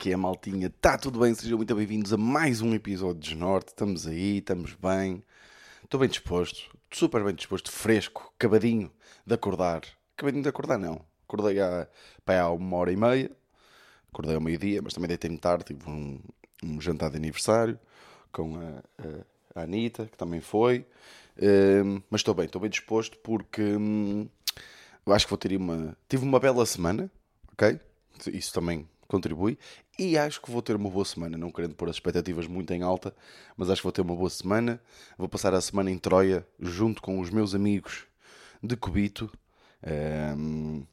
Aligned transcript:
Que 0.00 0.14
é, 0.14 0.16
maltinha? 0.16 0.68
Está 0.68 0.96
tudo 0.96 1.20
bem? 1.20 1.34
Sejam 1.34 1.58
muito 1.58 1.74
bem-vindos 1.74 2.10
a 2.10 2.16
mais 2.16 2.62
um 2.62 2.74
episódio 2.74 3.20
de 3.20 3.28
Desnorte. 3.28 3.68
Estamos 3.68 4.06
aí, 4.06 4.38
estamos 4.38 4.72
bem. 4.72 5.22
Estou 5.84 6.00
bem 6.00 6.08
disposto, 6.08 6.74
super 6.90 7.22
bem 7.22 7.34
disposto, 7.34 7.70
fresco, 7.70 8.32
acabadinho 8.34 8.90
de 9.26 9.34
acordar. 9.34 9.82
Acabadinho 10.16 10.42
de 10.42 10.48
acordar, 10.48 10.78
não. 10.78 11.04
Acordei 11.28 11.60
há, 11.60 11.86
pá, 12.24 12.40
há 12.40 12.50
uma 12.50 12.78
hora 12.78 12.90
e 12.90 12.96
meia. 12.96 13.30
Acordei 14.10 14.34
ao 14.36 14.40
meio-dia, 14.40 14.80
mas 14.80 14.94
também 14.94 15.06
deitei-me 15.06 15.36
tarde. 15.36 15.64
Tive 15.64 15.90
um, 15.90 16.18
um 16.64 16.80
jantar 16.80 17.10
de 17.10 17.18
aniversário 17.18 17.78
com 18.32 18.56
a, 18.56 18.82
a, 19.04 19.60
a 19.60 19.64
Anitta, 19.64 20.06
que 20.06 20.16
também 20.16 20.40
foi. 20.40 20.86
Um, 21.38 22.00
mas 22.08 22.22
estou 22.22 22.32
bem, 22.32 22.46
estou 22.46 22.62
bem 22.62 22.70
disposto 22.70 23.18
porque 23.18 23.60
hum, 23.76 24.26
acho 25.08 25.26
que 25.26 25.30
vou 25.30 25.36
ter 25.36 25.54
uma. 25.58 25.94
Tive 26.08 26.24
uma 26.24 26.40
bela 26.40 26.64
semana, 26.64 27.10
ok? 27.52 27.78
Isso 28.32 28.50
também 28.54 28.88
contribui. 29.10 29.58
E 30.02 30.16
acho 30.16 30.40
que 30.40 30.50
vou 30.50 30.62
ter 30.62 30.74
uma 30.74 30.88
boa 30.88 31.04
semana, 31.04 31.36
não 31.36 31.52
querendo 31.52 31.74
pôr 31.74 31.86
as 31.90 31.96
expectativas 31.96 32.46
muito 32.46 32.72
em 32.72 32.80
alta, 32.80 33.14
mas 33.54 33.68
acho 33.68 33.82
que 33.82 33.84
vou 33.84 33.92
ter 33.92 34.00
uma 34.00 34.16
boa 34.16 34.30
semana. 34.30 34.80
Vou 35.18 35.28
passar 35.28 35.52
a 35.52 35.60
semana 35.60 35.90
em 35.90 35.98
Troia, 35.98 36.46
junto 36.58 37.02
com 37.02 37.20
os 37.20 37.28
meus 37.28 37.54
amigos 37.54 38.06
de 38.62 38.78
Cubito, 38.78 39.30
um, 40.38 40.86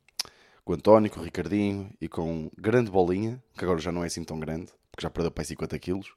com 0.65 0.73
o 0.73 0.75
António, 0.75 1.09
com 1.09 1.21
o 1.21 1.23
Ricardinho 1.23 1.89
e 2.01 2.09
com 2.09 2.51
grande 2.57 2.91
bolinha, 2.91 3.41
que 3.57 3.63
agora 3.63 3.79
já 3.79 3.93
não 3.93 4.03
é 4.03 4.07
assim 4.07 4.25
tão 4.25 4.37
grande, 4.41 4.73
porque 4.91 5.03
já 5.03 5.09
perdeu 5.09 5.31
para 5.31 5.45
50 5.45 5.79
quilos. 5.79 6.13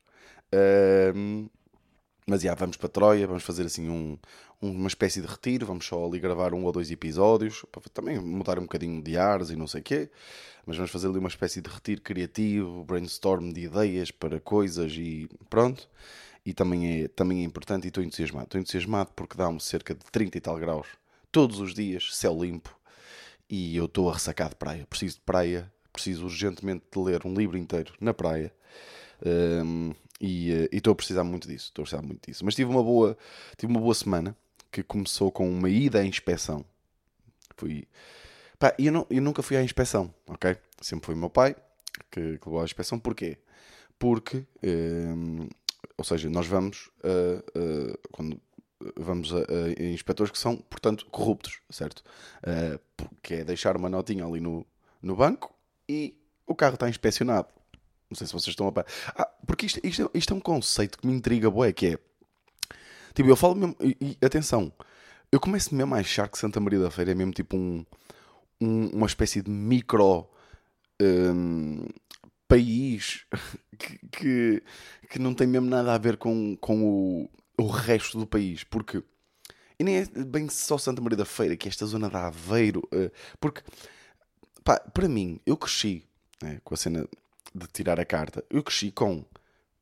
Um, 1.15 1.49
mas 2.31 2.43
já, 2.43 2.55
vamos 2.55 2.77
para 2.77 2.89
Troia, 2.89 3.27
vamos 3.27 3.43
fazer 3.43 3.67
assim 3.67 3.89
um, 3.89 4.17
uma 4.63 4.87
espécie 4.87 5.21
de 5.21 5.27
retiro, 5.27 5.67
vamos 5.67 5.85
só 5.85 6.07
ali 6.07 6.21
gravar 6.21 6.55
um 6.55 6.65
ou 6.65 6.71
dois 6.71 6.89
episódios, 6.89 7.67
para 7.73 7.83
também 7.93 8.21
mudar 8.21 8.57
um 8.57 8.63
bocadinho 8.63 9.03
de 9.03 9.17
ares 9.19 9.51
e 9.51 9.57
não 9.57 9.67
sei 9.67 9.81
o 9.81 9.85
quê, 9.85 10.09
mas 10.65 10.77
vamos 10.77 10.93
fazer 10.93 11.09
ali 11.09 11.19
uma 11.19 11.29
espécie 11.29 11.61
de 11.61 11.69
retiro 11.69 12.01
criativo, 12.01 12.85
brainstorm 12.85 13.53
de 13.53 13.63
ideias 13.63 14.13
para 14.13 14.39
coisas 14.39 14.93
e 14.93 15.29
pronto. 15.49 15.89
E 16.47 16.55
também 16.55 17.03
é, 17.03 17.09
também 17.09 17.41
é 17.41 17.43
importante 17.43 17.87
e 17.87 17.89
estou 17.89 18.03
entusiasmado. 18.05 18.45
Estou 18.45 18.61
entusiasmado 18.61 19.11
porque 19.17 19.37
dá-me 19.37 19.61
cerca 19.61 19.93
de 19.93 20.05
30 20.13 20.39
e 20.39 20.41
tal 20.41 20.57
graus 20.57 20.87
todos 21.33 21.59
os 21.59 21.75
dias, 21.75 22.15
céu 22.17 22.41
limpo, 22.41 22.79
e 23.49 23.77
eu 23.77 23.87
estou 23.87 24.09
a 24.09 24.15
ressacar 24.15 24.51
de 24.51 24.55
praia. 24.55 24.87
Preciso 24.89 25.17
de 25.17 25.23
praia, 25.23 25.73
preciso 25.93 26.27
urgentemente 26.27 26.85
de 26.93 26.99
ler 27.01 27.27
um 27.27 27.35
livro 27.35 27.59
inteiro 27.59 27.93
na 28.01 28.15
praia. 28.15 28.53
Um, 29.27 29.93
e 30.21 30.53
uh, 30.53 30.69
estou 30.71 30.93
a 30.93 30.95
precisar 30.95 31.25
muito 31.25 31.49
disso, 31.49 31.67
estou 31.67 31.83
a 31.83 31.85
precisar 31.85 32.03
muito 32.03 32.27
disso. 32.29 32.45
Mas 32.45 32.55
tive 32.55 32.71
uma 32.71 32.83
boa, 32.83 33.17
tive 33.57 33.73
uma 33.73 33.81
boa 33.81 33.95
semana 33.95 34.37
que 34.71 34.83
começou 34.83 35.33
com 35.33 35.49
uma 35.49 35.71
ida 35.71 36.01
à 36.01 36.05
inspeção. 36.05 36.65
Fui. 37.57 37.89
Pá, 38.59 38.75
eu, 38.79 38.93
não, 38.93 39.07
eu 39.09 39.23
nunca 39.23 39.43
fui 39.43 39.57
à 39.57 39.63
inspeção, 39.63 40.15
ok? 40.27 40.57
Sempre 40.81 41.07
foi 41.07 41.15
o 41.15 41.19
meu 41.19 41.31
pai 41.31 41.57
que, 42.11 42.39
que 42.39 42.47
levou 42.47 42.61
à 42.61 42.65
inspeção. 42.65 42.99
Porquê? 42.99 43.39
Porque, 43.99 44.47
um, 44.63 45.49
ou 45.97 46.05
seja, 46.05 46.29
nós 46.29 46.47
vamos 46.47 46.91
uh, 47.05 47.59
uh, 47.59 47.99
quando 48.13 48.41
vamos 48.97 49.33
a, 49.35 49.39
a, 49.39 49.83
inspectores 49.83 50.33
que 50.33 50.39
são, 50.39 50.57
portanto, 50.57 51.05
corruptos, 51.11 51.61
certo? 51.69 52.03
porque 52.97 53.35
é 53.35 53.45
deixar 53.45 53.77
uma 53.77 53.91
notinha 53.91 54.25
ali 54.25 54.41
no, 54.41 54.67
no 55.03 55.15
banco 55.15 55.55
e 55.87 56.17
o 56.47 56.55
carro 56.55 56.75
está 56.75 56.89
inspecionado. 56.89 57.49
Não 58.11 58.17
sei 58.17 58.27
se 58.27 58.33
vocês 58.33 58.49
estão 58.49 58.67
a 58.67 58.73
par. 58.73 58.87
Ah, 59.17 59.29
porque 59.47 59.67
isto, 59.67 59.81
isto, 59.85 60.11
isto, 60.13 60.35
é 60.35 60.37
um 60.37 60.41
conceito 60.41 60.99
que 60.99 61.07
me 61.07 61.13
intriga, 61.15 61.51
boé, 61.51 61.73
que 61.73 61.87
é. 61.87 61.99
Tipo, 63.15 63.29
eu 63.29 63.37
falo 63.37 63.55
mesmo. 63.55 63.77
E, 63.81 63.97
e, 64.01 64.25
atenção, 64.25 64.73
eu 65.31 65.39
começo 65.39 65.75
mesmo 65.75 65.95
a 65.95 65.99
achar 65.99 66.29
que 66.29 66.39
Santa 66.39 66.61
Maria 66.61 66.81
da 66.81 66.91
Feira 66.91 67.13
é 67.13 67.15
mesmo 67.15 67.33
tipo 67.33 67.57
um, 67.57 67.85
um 68.61 68.89
uma 68.89 69.07
espécie 69.07 69.43
de 69.43 69.51
micro. 69.51 70.29
Um, 71.01 71.87
país 72.51 73.25
que, 73.79 73.99
que, 74.11 74.63
que, 75.09 75.19
não 75.21 75.33
tem 75.33 75.47
mesmo 75.47 75.71
nada 75.71 75.95
a 75.95 75.99
ver 75.99 76.17
com, 76.17 76.57
com 76.57 76.83
o, 76.83 77.31
o 77.57 77.69
resto 77.69 78.19
do 78.19 78.27
país, 78.27 78.65
porque 78.65 79.03
e 79.79 79.85
nem 79.85 79.97
é 79.99 80.05
bem 80.25 80.49
só 80.49 80.77
Santa 80.77 81.01
Maria 81.01 81.17
da 81.17 81.25
Feira, 81.25 81.57
que 81.57 81.69
é 81.69 81.71
esta 81.71 81.87
zona 81.87 82.11
de 82.11 82.17
Aveiro, 82.17 82.81
uh, 82.93 83.11
porque 83.41 83.63
pá, 84.63 84.79
para 84.79 85.09
mim, 85.09 85.41
eu 85.47 85.57
cresci 85.57 86.05
né, 86.43 86.61
com 86.63 86.75
a 86.75 86.77
cena 86.77 87.09
de 87.55 87.67
tirar 87.67 87.99
a 87.99 88.05
carta, 88.05 88.45
eu 88.51 88.63
cresci 88.63 88.91
com 88.91 89.25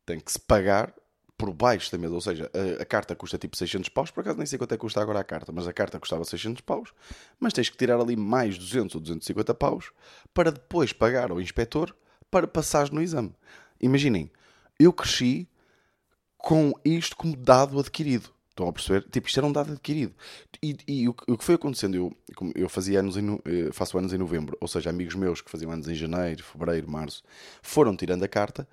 tem 0.04 0.18
que 0.18 0.32
se 0.32 0.38
pagar 0.38 0.94
por 1.36 1.52
baixo 1.52 1.92
da 1.92 1.98
mesa, 1.98 2.14
ou 2.14 2.20
seja, 2.20 2.50
a, 2.52 2.82
a, 2.82 2.84
carta 2.84 3.14
custa 3.14 3.38
tipo 3.38 3.56
600 3.56 3.88
paus, 3.90 4.10
por 4.10 4.22
acaso 4.22 4.38
nem 4.38 4.46
sei 4.46 4.58
quanto 4.58 4.72
é 4.72 4.76
que 4.76 4.80
custa 4.80 5.00
agora 5.00 5.20
a 5.20 5.24
carta, 5.24 5.52
mas 5.52 5.68
a 5.68 5.72
carta 5.72 6.00
custava 6.00 6.24
600 6.24 6.62
paus, 6.62 6.92
mas 7.38 7.52
tens 7.52 7.68
que 7.68 7.76
tirar 7.76 8.00
ali 8.00 8.16
mais 8.16 8.58
200 8.58 8.96
ou 8.96 9.00
250 9.00 9.54
paus 9.54 9.92
para 10.34 10.50
depois 10.50 10.92
pagar 10.92 11.30
ao 11.30 11.40
inspetor 11.40 11.94
para 12.28 12.48
passares 12.48 12.90
no 12.90 13.00
exame. 13.00 13.32
Imaginem, 13.80 14.30
eu 14.80 14.92
cresci 14.92 15.48
com 16.36 16.72
isto 16.84 17.16
como 17.16 17.36
dado 17.36 17.78
adquirido. 17.78 18.30
Estão 18.58 18.68
a 18.68 18.72
perceber? 18.72 19.06
Tipo, 19.08 19.28
isto 19.28 19.38
era 19.38 19.46
um 19.46 19.52
dado 19.52 19.70
adquirido. 19.70 20.12
E, 20.60 20.76
e 20.88 21.08
o, 21.08 21.14
o, 21.28 21.38
que 21.38 21.44
foi 21.44 21.54
acontecendo, 21.54 21.94
eu, 21.94 22.12
eu 22.56 22.68
fazia 22.68 22.98
anos 22.98 23.16
em, 23.16 23.40
eh, 23.44 23.70
faço 23.72 23.96
anos 23.96 24.12
em 24.12 24.18
novembro, 24.18 24.58
ou 24.60 24.66
seja, 24.66 24.90
amigos 24.90 25.14
meus 25.14 25.40
que 25.40 25.48
faziam 25.48 25.70
anos 25.70 25.86
em 25.86 25.94
janeiro, 25.94 26.42
fevereiro, 26.42 26.90
março, 26.90 27.22
foram 27.62 27.94
tirando 27.94 28.24
a 28.24 28.28
carta 28.28 28.66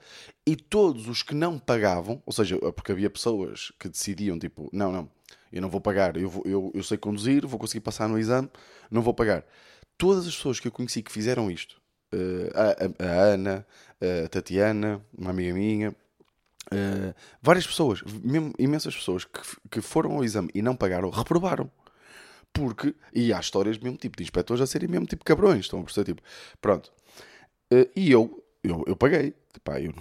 e 0.44 0.56
todos 0.56 1.08
os 1.08 1.22
que 1.22 1.36
não 1.36 1.60
pagavam, 1.60 2.20
ou 2.26 2.34
seja, 2.34 2.58
porque 2.72 2.92
havia 2.94 3.12
pessoas 3.12 3.72
que 3.80 3.88
decidiam, 3.88 4.40
tipo, 4.40 4.72
não, 4.74 4.92
não, 4.92 5.12
eu 5.54 5.62
não 5.62 5.70
vou 5.70 5.80
pagar, 5.80 6.18
eu, 6.18 6.32
vou, 6.32 6.42
eu, 6.48 6.72
eu 6.74 6.82
sei 6.82 6.98
conduzir, 6.98 7.46
vou 7.46 7.60
conseguir 7.60 7.82
passar 7.82 8.10
no 8.10 8.18
exame, 8.18 8.50
não 8.90 9.04
vou 9.04 9.14
pagar. 9.14 9.46
Todas 10.00 10.26
as 10.26 10.36
pessoas 10.36 10.60
que 10.60 10.68
eu 10.68 10.72
conheci 10.72 11.04
que 11.04 11.12
fizeram 11.12 11.52
isto, 11.52 11.80
eh, 12.12 12.52
a, 12.56 13.06
a, 13.06 13.08
a 13.08 13.22
Ana, 13.22 13.68
a 14.02 14.28
Tatiana, 14.30 15.00
uma 15.16 15.30
amiga 15.30 15.54
minha, 15.54 15.96
Uh, 16.74 17.14
várias 17.42 17.66
pessoas, 17.66 18.02
mesmo 18.24 18.54
imensas 18.58 18.96
pessoas 18.96 19.26
que, 19.26 19.42
que 19.70 19.82
foram 19.82 20.14
ao 20.14 20.24
exame 20.24 20.50
e 20.54 20.62
não 20.62 20.76
pagaram, 20.76 21.10
reprovaram. 21.10 21.70
Porque, 22.52 22.96
e 23.14 23.34
há 23.34 23.40
histórias 23.40 23.78
mesmo 23.78 23.98
tipo 23.98 24.16
de 24.18 24.24
inspectores 24.24 24.62
a 24.62 24.68
serem 24.68 24.88
mesmo 24.88 25.06
tipo 25.06 25.26
cabrões, 25.26 25.66
estão 25.66 25.80
a 25.80 25.84
perceber? 25.84 26.14
Tipo, 26.14 26.22
pronto. 26.62 26.92
Uh, 27.72 27.90
e 27.96 28.12
eu, 28.12 28.42
eu, 28.64 28.84
eu 28.88 28.96
paguei. 28.96 29.34
Epá, 29.56 29.80
eu, 29.80 29.94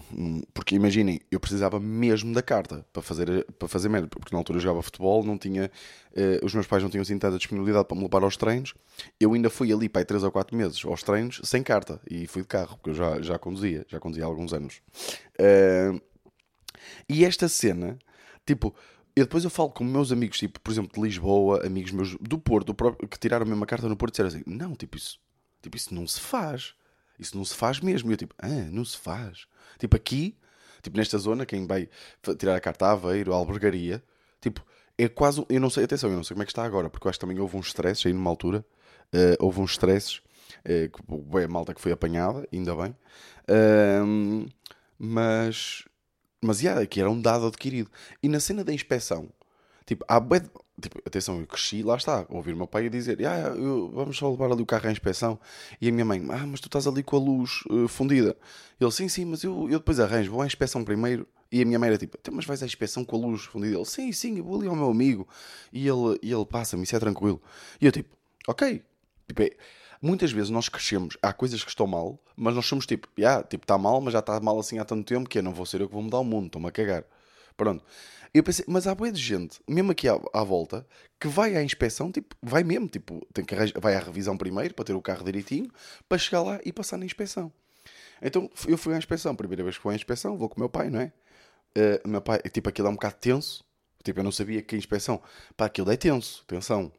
porque 0.53 0.75
imaginem, 0.75 1.21
eu 1.31 1.39
precisava 1.39 1.79
mesmo 1.79 2.35
da 2.35 2.43
carta 2.43 2.85
para 2.93 3.03
fazer, 3.03 3.45
para 3.57 3.69
fazer 3.69 3.89
merda, 3.89 4.09
porque 4.09 4.35
na 4.35 4.39
altura 4.39 4.59
eu 4.59 4.63
jogava 4.63 4.83
futebol, 4.83 5.23
não 5.23 5.39
tinha, 5.39 5.71
uh, 6.13 6.45
os 6.45 6.53
meus 6.55 6.67
pais 6.67 6.83
não 6.83 6.91
tinham 6.91 7.03
assim 7.03 7.17
tanta 7.19 7.39
disponibilidade 7.39 7.87
para 7.87 7.97
me 7.97 8.03
levar 8.03 8.25
aos 8.25 8.37
treinos. 8.37 8.75
Eu 9.19 9.33
ainda 9.33 9.49
fui 9.51 9.73
ali 9.73 9.91
aí 9.93 10.05
3 10.05 10.25
ou 10.25 10.33
4 10.33 10.57
meses 10.57 10.85
aos 10.85 11.03
treinos 11.03 11.41
sem 11.45 11.63
carta 11.63 12.01
e 12.11 12.27
fui 12.27 12.43
de 12.43 12.49
carro, 12.49 12.77
porque 12.77 12.91
eu 12.91 12.95
já, 12.95 13.21
já 13.21 13.39
conduzia, 13.39 13.87
já 13.89 14.01
conduzia 14.01 14.25
há 14.25 14.27
alguns 14.27 14.53
anos. 14.53 14.81
Uh, 15.39 16.01
e 17.09 17.25
esta 17.25 17.49
cena, 17.49 17.99
tipo, 18.47 18.75
eu 19.17 19.25
depois 19.25 19.45
eu 19.45 19.51
falo 19.51 19.71
com 19.71 19.85
meus 19.85 20.11
amigos, 20.11 20.39
tipo, 20.39 20.61
por 20.61 20.73
exemplo, 20.73 20.93
de 20.95 21.01
Lisboa, 21.01 21.65
amigos 21.65 21.93
meus 21.93 22.17
do 22.21 22.39
Porto, 22.39 22.75
que 23.09 23.19
tiraram 23.19 23.47
a 23.47 23.49
mesma 23.49 23.67
carta 23.67 23.89
no 23.89 23.97
Porto 23.97 24.13
disseram 24.15 24.29
assim: 24.29 24.43
não, 24.47 24.75
tipo, 24.75 24.97
isso, 24.97 25.21
tipo, 25.63 25.77
isso 25.77 25.95
não 25.95 26.07
se 26.07 26.21
faz. 26.21 26.75
Isso 27.19 27.37
não 27.37 27.45
se 27.45 27.55
faz 27.55 27.79
mesmo. 27.81 28.11
E 28.11 28.15
eu, 28.15 28.17
tipo, 28.17 28.35
ah, 28.39 28.49
não 28.49 28.85
se 28.85 28.99
faz. 28.99 29.47
Tipo, 29.79 29.97
aqui, 29.97 30.37
tipo, 30.83 30.97
nesta 30.97 31.17
zona, 31.17 31.47
quem 31.47 31.67
vai 31.67 31.89
tirar 32.39 32.57
a 32.57 32.61
carta 32.61 32.87
a 32.87 32.93
Aveiro, 32.93 33.33
a 33.33 33.37
albergaria, 33.37 34.03
tipo, 34.41 34.65
é 34.99 35.09
quase. 35.09 35.45
Eu 35.49 35.61
não 35.61 35.71
sei, 35.71 35.85
atenção, 35.85 36.11
eu 36.11 36.17
não 36.17 36.25
sei 36.25 36.35
como 36.35 36.43
é 36.43 36.47
que 36.47 36.53
está 36.53 36.65
agora, 36.65 36.91
porque 36.91 37.07
eu 37.07 37.11
acho 37.11 37.19
que 37.19 37.25
também 37.25 37.39
houve 37.39 37.57
uns 37.57 37.69
stresses 37.69 38.05
aí 38.07 38.13
numa 38.13 38.31
altura. 38.31 38.65
Uh, 39.13 39.37
houve 39.39 39.61
uns 39.61 39.73
stresses. 39.73 40.21
Uh, 40.67 41.39
a 41.39 41.49
malta 41.49 41.73
que 41.73 41.81
foi 41.81 41.93
apanhada, 41.93 42.47
ainda 42.53 42.75
bem. 42.75 42.97
Mas 44.99 45.85
mas, 46.45 46.61
yeah, 46.61 46.81
aqui 46.81 47.01
era 47.01 47.11
um 47.11 47.21
dado 47.21 47.47
adquirido. 47.47 47.91
E 48.23 48.29
na 48.29 48.41
cena 48.41 48.63
da 48.63 48.73
inspeção, 48.73 49.29
tipo, 49.87 50.05
há 50.09 50.21
tipo, 50.81 51.01
atenção, 51.07 51.41
eu 51.41 51.47
cresci, 51.47 51.83
lá 51.83 51.97
está, 51.97 52.27
ouvir 52.29 52.53
o 52.53 52.57
meu 52.57 52.67
pai 52.67 52.87
a 52.87 52.91
dizer, 52.91 53.19
ah, 53.27 53.55
eu, 53.57 53.91
vamos 53.93 54.17
só 54.17 54.31
levar 54.31 54.51
ali 54.51 54.63
o 54.63 54.67
carro 54.67 54.89
à 54.89 54.93
inspeção. 54.93 55.39
E 55.81 55.89
a 55.89 55.93
minha 55.93 56.05
mãe, 56.05 56.25
ah, 56.31 56.47
mas 56.47 56.61
tu 56.61 56.67
estás 56.67 56.87
ali 56.87 57.03
com 57.03 57.17
a 57.17 57.21
luz 57.21 57.63
uh, 57.71 57.89
fundida. 57.89 58.37
Ele, 58.81 58.91
sim, 58.91 59.09
sim, 59.09 59.25
mas 59.25 59.43
eu, 59.45 59.69
eu 59.71 59.79
depois 59.79 60.01
arranjo, 60.01 60.31
vou 60.33 60.43
à 60.43 60.47
inspeção 60.47 60.85
primeiro. 60.85 61.27
E 61.53 61.63
a 61.63 61.65
minha 61.65 61.79
mãe 61.79 61.89
era 61.89 61.99
tipo, 61.99 62.17
então, 62.21 62.35
mas 62.35 62.45
vais 62.45 62.63
à 62.63 62.67
inspeção 62.67 63.05
com 63.05 63.17
a 63.17 63.19
luz 63.21 63.43
fundida? 63.43 63.77
Ele, 63.77 63.85
sim, 63.85 64.11
sim, 64.13 64.39
eu 64.39 64.45
vou 64.45 64.57
ali 64.57 64.67
ao 64.67 64.75
meu 64.75 64.91
amigo. 64.91 65.29
E 65.73 65.87
ele, 65.87 66.19
e 66.23 66.33
ele 66.33 66.45
passa-me, 66.45 66.83
isso 66.83 66.97
é 66.97 66.99
tranquilo. 66.99 67.41
E 67.81 67.87
eu 67.87 67.93
tipo, 67.93 68.17
ok. 68.49 68.83
Tipo, 69.29 69.43
é, 69.43 69.51
muitas 70.01 70.33
vezes 70.33 70.51
nós 70.51 70.69
crescemos, 70.69 71.17
há 71.23 71.33
coisas 71.33 71.63
que 71.63 71.71
estão 71.71 71.87
mal, 71.87 72.19
mas 72.37 72.55
nós 72.55 72.67
somos 72.67 72.87
tipo, 72.87 73.09
yeah, 73.19 73.43
tipo, 73.43 73.65
está 73.65 73.79
mal, 73.79 74.01
mas 74.01 74.13
já 74.13 74.21
está 74.21 74.39
mal 74.41 74.59
assim 74.59 74.79
há 74.79 74.85
tanto 74.85 75.05
tempo 75.05 75.29
que 75.29 75.39
eu 75.39 75.43
não 75.43 75.53
vou 75.53 75.67
ser 75.67 75.81
eu 75.81 75.89
que 75.89 75.95
vou 75.95 76.03
mudar 76.03 76.19
o 76.19 76.25
mundo, 76.25 76.47
estou-me 76.47 76.69
a 76.69 76.73
cagar. 76.73 77.05
Pronto. 77.57 77.85
Eu 78.33 78.43
pensei, 78.43 78.65
mas 78.67 78.87
há 78.89 78.95
boa 78.95 79.13
de 79.13 79.23
gente, 79.23 79.61
mesmo 79.69 79.93
aqui 79.93 80.09
à, 80.09 80.21
à, 80.33 80.43
volta, 80.43 80.85
que 81.21 81.29
vai 81.29 81.57
à 81.57 81.63
inspeção, 81.63 82.11
tipo, 82.11 82.35
vai 82.43 82.65
mesmo, 82.65 82.89
tipo, 82.89 83.25
tem 83.33 83.45
que, 83.45 83.55
vai 83.81 83.95
à 83.95 84.01
revisão 84.01 84.37
primeiro 84.37 84.75
para 84.75 84.85
ter 84.85 84.93
o 84.93 85.01
carro 85.01 85.25
direitinho, 85.25 85.71
para 86.09 86.19
chegar 86.19 86.43
lá 86.43 86.59
e 86.65 86.73
passar 86.73 86.97
na 86.97 87.05
inspeção. 87.07 87.53
Então 88.21 88.51
eu 88.67 88.77
fui 88.77 88.93
à 88.93 88.99
inspeção, 88.99 89.37
primeira 89.37 89.63
vez 89.63 89.77
que 89.77 89.83
fui 89.83 89.93
à 89.93 89.97
inspeção, 89.97 90.37
vou 90.37 90.49
com 90.49 90.57
o 90.57 90.61
meu 90.61 90.69
pai, 90.69 90.91
não 90.91 91.01
é? 91.01 91.13
Uh, 91.77 92.09
meu 92.09 92.21
pai, 92.21 92.41
tipo, 92.53 92.69
aquilo 92.69 92.89
é 92.89 92.91
um 92.91 92.95
bocado 92.95 93.17
tenso, 93.21 93.65
tipo, 94.03 94.19
eu 94.19 94.25
não 94.25 94.33
sabia 94.33 94.63
que 94.63 94.75
a 94.75 94.79
inspeção, 94.79 95.23
pá, 95.57 95.67
aquilo 95.67 95.93
é 95.93 95.97
tenso, 95.97 96.43
atenção 96.45 96.93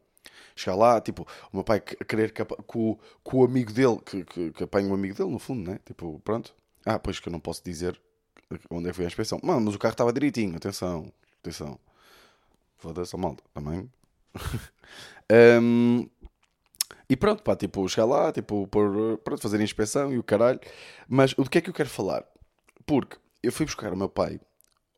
chegar 0.54 0.76
lá, 0.76 1.00
tipo, 1.00 1.26
o 1.52 1.56
meu 1.56 1.64
pai 1.64 1.80
querer 1.80 2.32
que, 2.32 2.44
que, 2.44 2.78
o, 2.78 2.96
que 2.96 3.36
o 3.36 3.44
amigo 3.44 3.72
dele, 3.72 3.98
que, 4.04 4.24
que, 4.24 4.52
que 4.52 4.64
apanhe 4.64 4.88
o 4.88 4.94
amigo 4.94 5.14
dele, 5.14 5.30
no 5.30 5.38
fundo, 5.38 5.70
né? 5.70 5.78
Tipo, 5.84 6.20
pronto. 6.20 6.54
Ah, 6.84 6.98
pois 6.98 7.18
que 7.18 7.28
eu 7.28 7.32
não 7.32 7.40
posso 7.40 7.64
dizer 7.64 8.00
onde 8.70 8.88
é 8.88 8.90
que 8.90 8.96
foi 8.96 9.04
a 9.04 9.08
inspeção. 9.08 9.40
Mano, 9.42 9.60
mas 9.62 9.74
o 9.74 9.78
carro 9.78 9.92
estava 9.92 10.12
direitinho, 10.12 10.56
atenção, 10.56 11.12
atenção. 11.40 11.78
Foda-se, 12.78 13.16
malta, 13.16 13.42
também. 13.52 13.90
um, 15.62 16.08
e 17.08 17.16
pronto, 17.16 17.42
pá, 17.42 17.56
tipo, 17.56 17.88
chegar 17.88 18.06
lá, 18.06 18.32
tipo, 18.32 18.66
por, 18.68 19.18
pronto, 19.18 19.40
fazer 19.40 19.60
a 19.60 19.64
inspeção 19.64 20.12
e 20.12 20.18
o 20.18 20.22
caralho. 20.22 20.60
Mas 21.08 21.32
o 21.38 21.44
que 21.44 21.58
é 21.58 21.60
que 21.60 21.70
eu 21.70 21.74
quero 21.74 21.88
falar? 21.88 22.24
Porque 22.84 23.16
eu 23.42 23.52
fui 23.52 23.66
buscar 23.66 23.92
o 23.92 23.96
meu 23.96 24.08
pai 24.08 24.40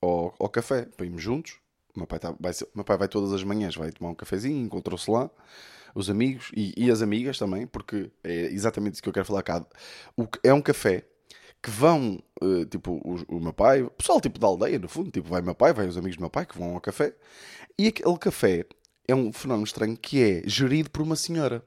ao, 0.01 0.35
ao 0.39 0.49
café 0.49 0.87
para 0.97 1.07
irmos 1.07 1.23
juntos. 1.23 1.59
Meu 1.99 2.07
pai, 2.07 2.19
tá, 2.19 2.35
vai, 2.39 2.53
meu 2.75 2.85
pai 2.85 2.97
vai 2.97 3.09
todas 3.09 3.33
as 3.33 3.43
manhãs, 3.43 3.75
vai 3.75 3.91
tomar 3.91 4.11
um 4.11 4.15
cafezinho, 4.15 4.65
encontrou-se 4.65 5.11
lá, 5.11 5.29
os 5.95 6.09
amigos 6.09 6.51
e, 6.57 6.73
e, 6.77 6.91
as 6.91 7.03
amigas 7.03 7.39
também, 7.39 7.67
porque 7.67 8.11
é 8.23 8.47
exatamente 8.47 8.95
isso 8.95 9.03
que 9.03 9.09
eu 9.09 9.13
quero 9.13 9.27
falar 9.27 9.43
cá. 9.43 9.67
O, 10.17 10.27
é 10.45 10.55
um 10.55 10.63
café 10.63 11.05
que 11.61 11.71
vão, 11.71 12.23
uh, 12.41 12.65
tipo, 12.67 12.93
o, 12.93 13.37
o, 13.37 13.41
meu 13.41 13.53
pai, 13.53 13.83
o 13.83 13.91
pessoal 13.91 14.21
tipo 14.21 14.39
da 14.39 14.47
aldeia, 14.47 14.79
no 14.79 14.89
fundo, 14.89 15.11
tipo, 15.11 15.29
vai 15.29 15.43
meu 15.43 15.55
pai, 15.55 15.73
vai 15.73 15.89
os 15.89 15.97
amigos 15.97 16.17
do 16.17 16.21
meu 16.21 16.31
pai 16.31 16.47
que 16.47 16.57
vão 16.57 16.75
ao 16.75 16.81
café, 16.81 17.15
e 17.77 17.89
aquele 17.89 18.17
café 18.19 18.65
é 19.09 19.15
um 19.15 19.33
fenómeno 19.33 19.65
estranho 19.65 19.97
que 19.97 20.23
é 20.23 20.43
gerido 20.47 20.91
por 20.91 21.03
uma 21.03 21.17
senhora. 21.17 21.65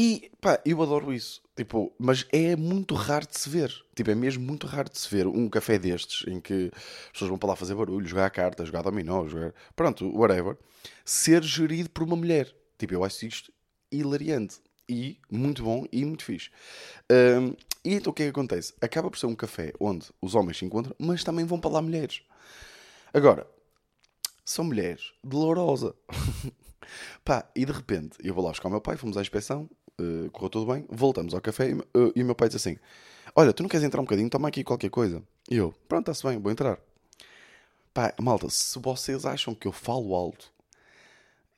E 0.00 0.30
pá, 0.40 0.60
eu 0.64 0.80
adoro 0.80 1.12
isso. 1.12 1.42
Tipo, 1.56 1.92
mas 1.98 2.24
é 2.30 2.54
muito 2.54 2.94
raro 2.94 3.26
de 3.26 3.36
se 3.36 3.50
ver. 3.50 3.74
Tipo, 3.96 4.12
é 4.12 4.14
mesmo 4.14 4.44
muito 4.44 4.64
raro 4.64 4.88
de 4.88 4.96
se 4.96 5.12
ver 5.12 5.26
um 5.26 5.48
café 5.48 5.76
destes 5.76 6.24
em 6.28 6.40
que 6.40 6.70
as 7.06 7.12
pessoas 7.12 7.30
vão 7.30 7.36
para 7.36 7.48
lá 7.48 7.56
fazer 7.56 7.74
barulho, 7.74 8.06
jogar 8.06 8.30
cartas, 8.30 8.68
jogar 8.68 8.82
dominó, 8.82 9.26
jogar. 9.26 9.52
Pronto, 9.74 10.08
whatever. 10.16 10.56
Ser 11.04 11.42
gerido 11.42 11.90
por 11.90 12.04
uma 12.04 12.14
mulher. 12.14 12.54
Tipo, 12.78 12.94
eu 12.94 13.02
acho 13.02 13.26
isto 13.26 13.52
hilariante. 13.90 14.60
E 14.88 15.18
muito 15.28 15.64
bom 15.64 15.84
e 15.90 16.04
muito 16.04 16.24
fixe. 16.24 16.48
Um, 17.10 17.56
e 17.84 17.94
então 17.94 18.12
o 18.12 18.14
que 18.14 18.22
é 18.22 18.26
que 18.26 18.30
acontece? 18.30 18.74
Acaba 18.80 19.10
por 19.10 19.18
ser 19.18 19.26
um 19.26 19.34
café 19.34 19.72
onde 19.80 20.06
os 20.22 20.36
homens 20.36 20.58
se 20.58 20.64
encontram, 20.64 20.94
mas 20.96 21.24
também 21.24 21.44
vão 21.44 21.58
para 21.58 21.72
lá 21.72 21.82
mulheres. 21.82 22.22
Agora, 23.12 23.48
são 24.44 24.64
mulheres 24.64 25.12
de 25.24 25.34
lourosa. 25.34 25.92
Pá, 27.24 27.50
e 27.54 27.64
de 27.64 27.72
repente, 27.72 28.16
eu 28.22 28.32
vou 28.32 28.44
lá 28.44 28.50
buscar 28.50 28.68
o 28.68 28.70
meu 28.70 28.80
pai, 28.80 28.96
fomos 28.96 29.16
à 29.16 29.20
inspeção, 29.20 29.68
uh, 30.00 30.30
correu 30.30 30.50
tudo 30.50 30.72
bem, 30.72 30.84
voltamos 30.88 31.34
ao 31.34 31.40
café 31.40 31.70
e, 31.70 31.74
uh, 31.74 32.12
e 32.14 32.22
o 32.22 32.26
meu 32.26 32.34
pai 32.34 32.48
diz 32.48 32.56
assim: 32.56 32.76
Olha, 33.34 33.52
tu 33.52 33.62
não 33.62 33.68
queres 33.68 33.84
entrar 33.84 34.00
um 34.00 34.04
bocadinho? 34.04 34.30
Toma 34.30 34.48
aqui 34.48 34.64
qualquer 34.64 34.90
coisa. 34.90 35.22
E 35.50 35.56
eu, 35.56 35.74
pronto, 35.88 36.10
está-se 36.10 36.26
bem, 36.26 36.38
vou 36.38 36.50
entrar. 36.50 36.78
Pá, 37.92 38.14
malta, 38.20 38.48
se 38.50 38.78
vocês 38.78 39.24
acham 39.24 39.54
que 39.54 39.66
eu 39.66 39.72
falo 39.72 40.14
alto, 40.14 40.52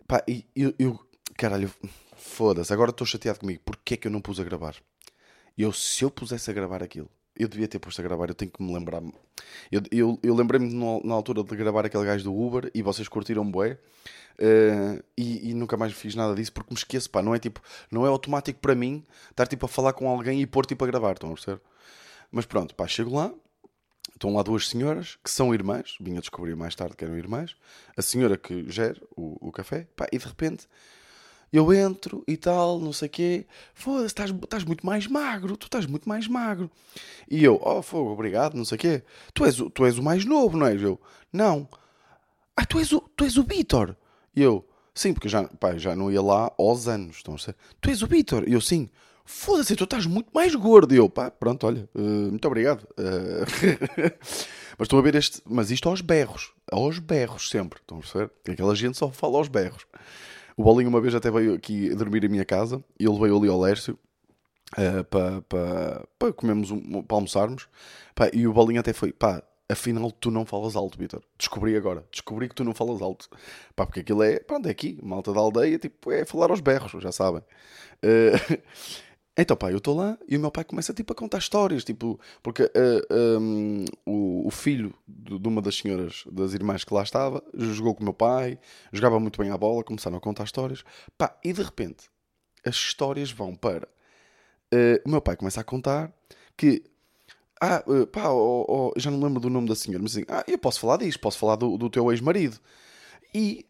pá, 0.06 0.22
e 0.26 0.44
eu, 0.54 0.74
eu 0.78 1.00
caralho, 1.36 1.72
foda-se, 2.16 2.72
agora 2.72 2.90
estou 2.90 3.06
chateado 3.06 3.40
comigo, 3.40 3.60
porque 3.64 3.94
é 3.94 3.96
que 3.96 4.06
eu 4.06 4.12
não 4.12 4.20
pus 4.20 4.38
a 4.40 4.44
gravar? 4.44 4.76
Eu, 5.56 5.72
se 5.72 6.04
eu 6.04 6.10
pusesse 6.10 6.50
a 6.50 6.54
gravar 6.54 6.82
aquilo, 6.82 7.10
eu 7.40 7.48
devia 7.48 7.66
ter 7.66 7.78
posto 7.78 8.00
a 8.00 8.04
gravar, 8.04 8.28
eu 8.28 8.34
tenho 8.34 8.50
que 8.50 8.62
me 8.62 8.72
lembrar. 8.72 9.02
Eu, 9.72 9.82
eu, 9.90 10.18
eu 10.22 10.34
lembrei-me 10.34 10.72
na 11.02 11.14
altura 11.14 11.42
de 11.42 11.56
gravar 11.56 11.86
aquele 11.86 12.04
gajo 12.04 12.24
do 12.24 12.34
Uber 12.36 12.70
e 12.74 12.82
vocês 12.82 13.08
curtiram 13.08 13.50
bué. 13.50 13.78
Uh, 14.38 15.02
e, 15.16 15.50
e, 15.50 15.54
nunca 15.54 15.76
mais 15.76 15.92
fiz 15.92 16.14
nada 16.14 16.34
disso 16.34 16.52
porque 16.52 16.72
me 16.72 16.78
esqueço, 16.78 17.10
pá, 17.10 17.20
não 17.20 17.34
é 17.34 17.38
tipo, 17.38 17.60
não 17.90 18.06
é 18.06 18.08
automático 18.08 18.58
para 18.58 18.74
mim 18.74 19.04
estar 19.30 19.46
tipo 19.46 19.66
a 19.66 19.68
falar 19.68 19.92
com 19.92 20.08
alguém 20.08 20.40
e 20.40 20.46
pôr 20.46 20.64
tipo 20.64 20.82
a 20.82 20.86
gravar, 20.86 21.12
estão 21.12 21.30
a 21.30 21.34
perceber? 21.34 21.60
Mas 22.32 22.46
pronto, 22.46 22.74
pá, 22.74 22.86
chego 22.86 23.14
lá, 23.14 23.30
estão 24.14 24.32
lá 24.32 24.42
duas 24.42 24.66
senhoras 24.66 25.18
que 25.22 25.30
são 25.30 25.52
irmãs, 25.52 25.96
vim 26.00 26.16
a 26.16 26.20
descobrir 26.20 26.56
mais 26.56 26.74
tarde 26.74 26.96
que 26.96 27.04
eram 27.04 27.18
irmãs, 27.18 27.54
a 27.94 28.00
senhora 28.00 28.38
que 28.38 28.70
gera 28.70 28.98
o, 29.14 29.48
o 29.48 29.52
café, 29.52 29.86
pá, 29.94 30.06
e 30.10 30.16
de 30.16 30.24
repente 30.24 30.66
eu 31.52 31.72
entro 31.72 32.22
e 32.28 32.36
tal, 32.36 32.78
não 32.78 32.92
sei 32.92 33.08
o 33.08 33.10
quê. 33.10 33.46
Foda-se, 33.74 34.06
estás, 34.06 34.30
estás 34.30 34.64
muito 34.64 34.86
mais 34.86 35.06
magro, 35.06 35.56
tu 35.56 35.66
estás 35.66 35.86
muito 35.86 36.08
mais 36.08 36.28
magro. 36.28 36.70
E 37.28 37.42
eu, 37.42 37.60
oh, 37.62 37.82
fogo, 37.82 38.10
obrigado, 38.10 38.54
não 38.54 38.64
sei 38.64 38.76
o 38.76 38.78
quê. 38.78 39.02
Tu 39.34 39.44
és, 39.44 39.56
tu 39.74 39.84
és 39.84 39.98
o 39.98 40.02
mais 40.02 40.24
novo, 40.24 40.56
não 40.56 40.66
és? 40.66 40.80
Eu, 40.80 41.00
não. 41.32 41.68
Ah, 42.56 42.64
tu 42.64 42.78
és 42.78 42.92
o, 42.92 43.00
tu 43.16 43.24
és 43.24 43.36
o 43.36 43.42
Vitor. 43.42 43.96
E 44.34 44.42
eu, 44.42 44.64
sim, 44.94 45.12
porque 45.12 45.28
já, 45.28 45.44
pá, 45.44 45.76
já 45.76 45.96
não 45.96 46.10
ia 46.10 46.22
lá 46.22 46.52
aos 46.58 46.86
anos. 46.86 47.16
Estão 47.16 47.34
a 47.34 47.38
ser. 47.38 47.56
Tu 47.80 47.90
és 47.90 48.02
o 48.02 48.06
Vitor. 48.06 48.48
E 48.48 48.52
eu, 48.52 48.60
sim. 48.60 48.88
Foda-se, 49.24 49.76
tu 49.76 49.84
estás 49.84 50.06
muito 50.06 50.30
mais 50.34 50.54
gordo. 50.54 50.94
E 50.94 50.98
eu, 50.98 51.08
pá, 51.08 51.30
pronto, 51.30 51.66
olha, 51.66 51.88
uh, 51.94 52.00
muito 52.00 52.46
obrigado. 52.46 52.86
Uh... 52.98 53.46
mas 54.78 54.86
estou 54.86 54.98
a 54.98 55.02
ver 55.02 55.14
este, 55.14 55.40
mas 55.46 55.70
isto 55.70 55.88
aos 55.88 56.00
berros. 56.00 56.52
Aos 56.70 56.98
berros 56.98 57.48
sempre. 57.48 57.80
Estão 57.80 57.98
a 57.98 58.00
perceber? 58.00 58.30
Aquela 58.48 58.74
gente 58.74 58.98
só 58.98 59.10
fala 59.10 59.38
aos 59.38 59.48
berros. 59.48 59.86
O 60.56 60.64
Bolinho 60.64 60.88
uma 60.88 61.00
vez 61.00 61.14
até 61.14 61.30
veio 61.30 61.54
aqui 61.54 61.94
dormir 61.94 62.24
em 62.24 62.28
minha 62.28 62.44
casa 62.44 62.82
e 62.98 63.06
ele 63.06 63.18
veio 63.18 63.36
ali 63.36 63.48
ao 63.48 63.60
Lércio 63.60 63.98
uh, 64.72 65.04
para 65.04 65.42
pa, 65.42 66.06
pa 66.18 66.32
comermos, 66.32 66.70
um, 66.70 67.02
para 67.02 67.16
almoçarmos. 67.16 67.68
E 68.32 68.46
o 68.46 68.52
Bolinho 68.52 68.80
até 68.80 68.92
foi, 68.92 69.12
pá, 69.12 69.42
afinal 69.70 70.10
tu 70.10 70.30
não 70.30 70.44
falas 70.44 70.76
alto, 70.76 70.98
Vitor. 70.98 71.22
Descobri 71.38 71.76
agora, 71.76 72.04
descobri 72.10 72.48
que 72.48 72.54
tu 72.54 72.64
não 72.64 72.74
falas 72.74 73.00
alto. 73.00 73.28
Pá, 73.74 73.86
porque 73.86 74.00
aquilo 74.00 74.22
é, 74.22 74.40
pronto, 74.40 74.66
é 74.66 74.70
aqui, 74.70 74.98
malta 75.02 75.32
da 75.32 75.40
aldeia, 75.40 75.78
tipo, 75.78 76.10
é 76.10 76.24
falar 76.24 76.50
aos 76.50 76.60
berros, 76.60 76.92
já 77.02 77.12
sabem. 77.12 77.42
Uh, 78.04 78.60
Então, 79.40 79.56
pá, 79.56 79.70
eu 79.70 79.78
estou 79.78 79.96
lá 79.96 80.18
e 80.28 80.36
o 80.36 80.40
meu 80.40 80.50
pai 80.50 80.64
começa 80.64 80.92
tipo 80.92 81.12
a 81.14 81.16
contar 81.16 81.38
histórias, 81.38 81.82
tipo, 81.82 82.20
porque 82.42 82.64
uh, 82.64 82.70
eh, 82.74 83.38
um, 83.38 83.86
o, 84.04 84.46
o, 84.48 84.50
filho 84.50 84.92
de, 85.08 85.38
de, 85.38 85.48
uma 85.48 85.62
das 85.62 85.76
senhoras, 85.76 86.24
das 86.30 86.52
irmãs 86.52 86.84
que 86.84 86.92
lá 86.92 87.02
estava, 87.02 87.42
jogou 87.54 87.94
com 87.94 88.02
o 88.02 88.04
meu 88.04 88.12
pai, 88.12 88.58
jogava 88.92 89.18
muito 89.18 89.40
bem 89.40 89.50
a 89.50 89.56
bola, 89.56 89.82
começaram 89.82 90.18
a 90.18 90.20
contar 90.20 90.44
histórias, 90.44 90.84
pá, 91.16 91.34
e 91.42 91.54
de 91.54 91.62
repente 91.62 92.10
as 92.66 92.74
histórias 92.74 93.30
vão 93.30 93.54
para. 93.54 93.88
Uh, 94.72 95.00
o 95.06 95.10
meu 95.10 95.22
pai 95.22 95.36
começa 95.36 95.60
a 95.60 95.64
contar 95.64 96.12
que. 96.54 96.82
Ah, 97.62 97.82
uh, 97.86 98.06
pá, 98.06 98.28
oh, 98.30 98.92
oh, 98.94 99.00
já 99.00 99.10
não 99.10 99.22
lembro 99.22 99.40
do 99.40 99.48
nome 99.48 99.68
da 99.68 99.74
senhora, 99.74 100.02
mas 100.02 100.12
assim, 100.12 100.24
ah, 100.28 100.44
eu 100.46 100.58
posso 100.58 100.80
falar 100.80 100.98
disto, 100.98 101.18
posso 101.18 101.38
falar 101.38 101.56
do, 101.56 101.78
do 101.78 101.88
teu 101.88 102.10
ex-marido. 102.12 102.58
E 103.34 103.66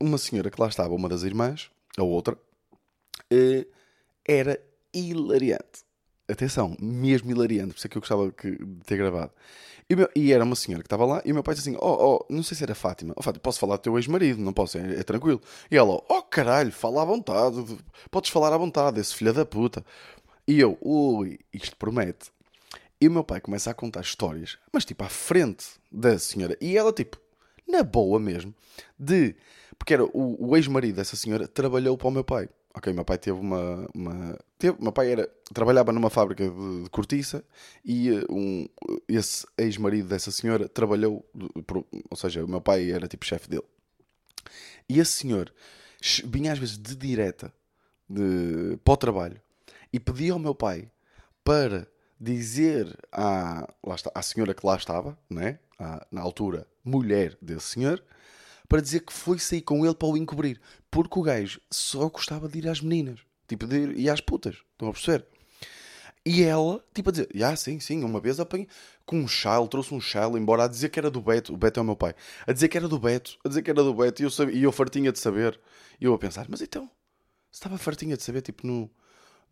uma 0.00 0.18
senhora 0.18 0.50
que 0.50 0.60
lá 0.60 0.68
estava, 0.68 0.94
uma 0.94 1.08
das 1.08 1.22
irmãs, 1.22 1.70
a 1.96 2.02
outra, 2.02 2.36
era 4.26 4.60
hilariante. 4.94 5.84
Atenção, 6.28 6.76
mesmo 6.80 7.30
hilariante, 7.30 7.72
por 7.72 7.78
isso 7.78 7.86
é 7.86 7.90
que 7.90 7.96
eu 7.96 8.00
gostava 8.00 8.26
de 8.26 8.82
ter 8.84 8.96
gravado. 8.96 9.30
E, 9.88 9.94
meu, 9.94 10.10
e, 10.16 10.32
era 10.32 10.42
uma 10.42 10.56
senhora 10.56 10.82
que 10.82 10.86
estava 10.86 11.04
lá 11.04 11.22
e 11.24 11.30
o 11.30 11.34
meu 11.34 11.44
pai 11.44 11.54
disse 11.54 11.68
assim: 11.68 11.78
Oh, 11.80 12.18
oh 12.18 12.26
não 12.28 12.42
sei 12.42 12.56
se 12.56 12.64
era 12.64 12.74
Fátima. 12.74 13.14
Oh, 13.16 13.22
Fátima, 13.22 13.40
posso 13.40 13.60
falar 13.60 13.76
do 13.76 13.82
teu 13.82 13.96
ex-marido? 13.96 14.42
Não 14.42 14.52
posso, 14.52 14.76
é, 14.78 14.98
é, 14.98 15.02
tranquilo. 15.04 15.40
E 15.70 15.76
ela: 15.76 16.02
Oh, 16.08 16.22
caralho, 16.22 16.72
fala 16.72 17.02
à 17.02 17.04
vontade, 17.04 17.64
podes 18.10 18.30
falar 18.30 18.52
à 18.52 18.58
vontade, 18.58 19.00
esse 19.00 19.14
filho 19.14 19.32
da 19.32 19.46
puta. 19.46 19.84
E 20.46 20.58
eu: 20.58 20.76
Ui, 20.80 21.38
isto 21.52 21.76
promete. 21.76 22.32
E 23.00 23.06
o 23.06 23.10
meu 23.12 23.22
pai 23.22 23.40
começa 23.40 23.70
a 23.70 23.74
contar 23.74 24.00
histórias, 24.00 24.58
mas 24.72 24.84
tipo 24.84 25.04
à 25.04 25.08
frente 25.08 25.66
da 25.92 26.18
senhora. 26.18 26.56
E 26.60 26.76
ela, 26.76 26.92
tipo, 26.92 27.18
na 27.68 27.82
boa 27.82 28.18
mesmo, 28.18 28.52
de. 28.98 29.36
Porque 29.78 29.94
era 29.94 30.04
o, 30.04 30.48
o 30.48 30.56
ex-marido 30.56 30.96
dessa 30.96 31.14
senhora 31.14 31.46
trabalhou 31.46 31.96
para 31.96 32.08
o 32.08 32.10
meu 32.10 32.24
pai. 32.24 32.48
Ok, 32.76 32.92
meu 32.92 33.06
pai 33.06 33.16
teve 33.16 33.38
uma. 33.38 33.88
uma 33.94 34.38
teve, 34.58 34.76
meu 34.82 34.92
pai 34.92 35.10
era, 35.10 35.26
trabalhava 35.54 35.92
numa 35.92 36.10
fábrica 36.10 36.46
de, 36.46 36.82
de 36.84 36.90
cortiça 36.90 37.42
e 37.82 38.10
eh, 38.10 38.24
um, 38.28 38.68
esse 39.08 39.46
ex-marido 39.56 40.08
dessa 40.08 40.30
senhora 40.30 40.68
trabalhou. 40.68 41.26
Ou 42.10 42.16
seja, 42.18 42.44
o 42.44 42.48
meu 42.48 42.60
pai 42.60 42.90
era 42.90 43.08
tipo 43.08 43.24
chefe 43.24 43.48
dele. 43.48 43.64
E 44.86 45.00
esse 45.00 45.12
senhor 45.12 45.50
vinha 46.26 46.52
às 46.52 46.58
vezes 46.58 46.76
de 46.76 46.94
direta 46.94 47.50
de, 48.08 48.76
para 48.84 48.92
o 48.92 48.96
trabalho 48.98 49.40
e 49.90 49.98
pedia 49.98 50.34
ao 50.34 50.38
meu 50.38 50.54
pai 50.54 50.90
para 51.42 51.88
dizer 52.20 52.94
à, 53.10 53.66
lá 53.82 53.94
está, 53.94 54.10
à 54.14 54.20
senhora 54.20 54.52
que 54.52 54.66
lá 54.66 54.76
estava, 54.76 55.18
né? 55.30 55.58
À, 55.78 56.06
na 56.10 56.20
altura 56.20 56.66
mulher 56.84 57.38
desse 57.40 57.68
senhor, 57.68 58.04
para 58.68 58.80
dizer 58.80 59.00
que 59.00 59.12
foi 59.12 59.38
sair 59.38 59.62
com 59.62 59.84
ele 59.84 59.94
para 59.94 60.08
o 60.08 60.16
encobrir. 60.16 60.60
Porque 60.90 61.18
o 61.18 61.22
gajo 61.22 61.60
só 61.70 62.08
gostava 62.08 62.48
de 62.48 62.58
ir 62.58 62.68
às 62.68 62.80
meninas. 62.80 63.20
Tipo, 63.48 63.66
de 63.66 63.76
ir, 63.76 64.10
às 64.10 64.20
putas. 64.20 64.56
Estão 64.72 64.88
a 64.88 64.92
perceber? 64.92 65.26
E 66.24 66.42
ela, 66.42 66.84
tipo, 66.92 67.08
a 67.10 67.12
dizer, 67.12 67.28
ah, 67.44 67.54
sim, 67.54 67.78
sim, 67.78 68.02
uma 68.02 68.18
vez 68.18 68.40
apanhei 68.40 68.66
com 69.04 69.16
um 69.20 69.28
chá, 69.28 69.56
ele 69.56 69.68
trouxe 69.68 69.94
um 69.94 70.00
chá, 70.00 70.26
embora 70.26 70.64
a 70.64 70.68
dizer 70.68 70.88
que 70.88 70.98
era 70.98 71.08
do 71.08 71.20
Beto, 71.20 71.54
o 71.54 71.56
Beto 71.56 71.78
é 71.78 71.82
o 71.82 71.86
meu 71.86 71.94
pai, 71.94 72.16
a 72.44 72.52
dizer 72.52 72.68
que 72.68 72.76
era 72.76 72.88
do 72.88 72.98
Beto, 72.98 73.38
a 73.44 73.48
dizer 73.48 73.62
que 73.62 73.70
era 73.70 73.80
do 73.80 73.94
Beto, 73.94 74.20
e 74.20 74.24
eu, 74.24 74.30
sabia, 74.30 74.56
e 74.56 74.64
eu 74.64 74.72
fartinha 74.72 75.12
de 75.12 75.20
saber, 75.20 75.58
e 76.00 76.04
eu 76.04 76.12
a 76.12 76.18
pensar, 76.18 76.46
mas 76.48 76.60
então, 76.60 76.90
estava 77.52 77.78
fartinha 77.78 78.16
de 78.16 78.24
saber, 78.24 78.42
tipo, 78.42 78.66
no, 78.66 78.90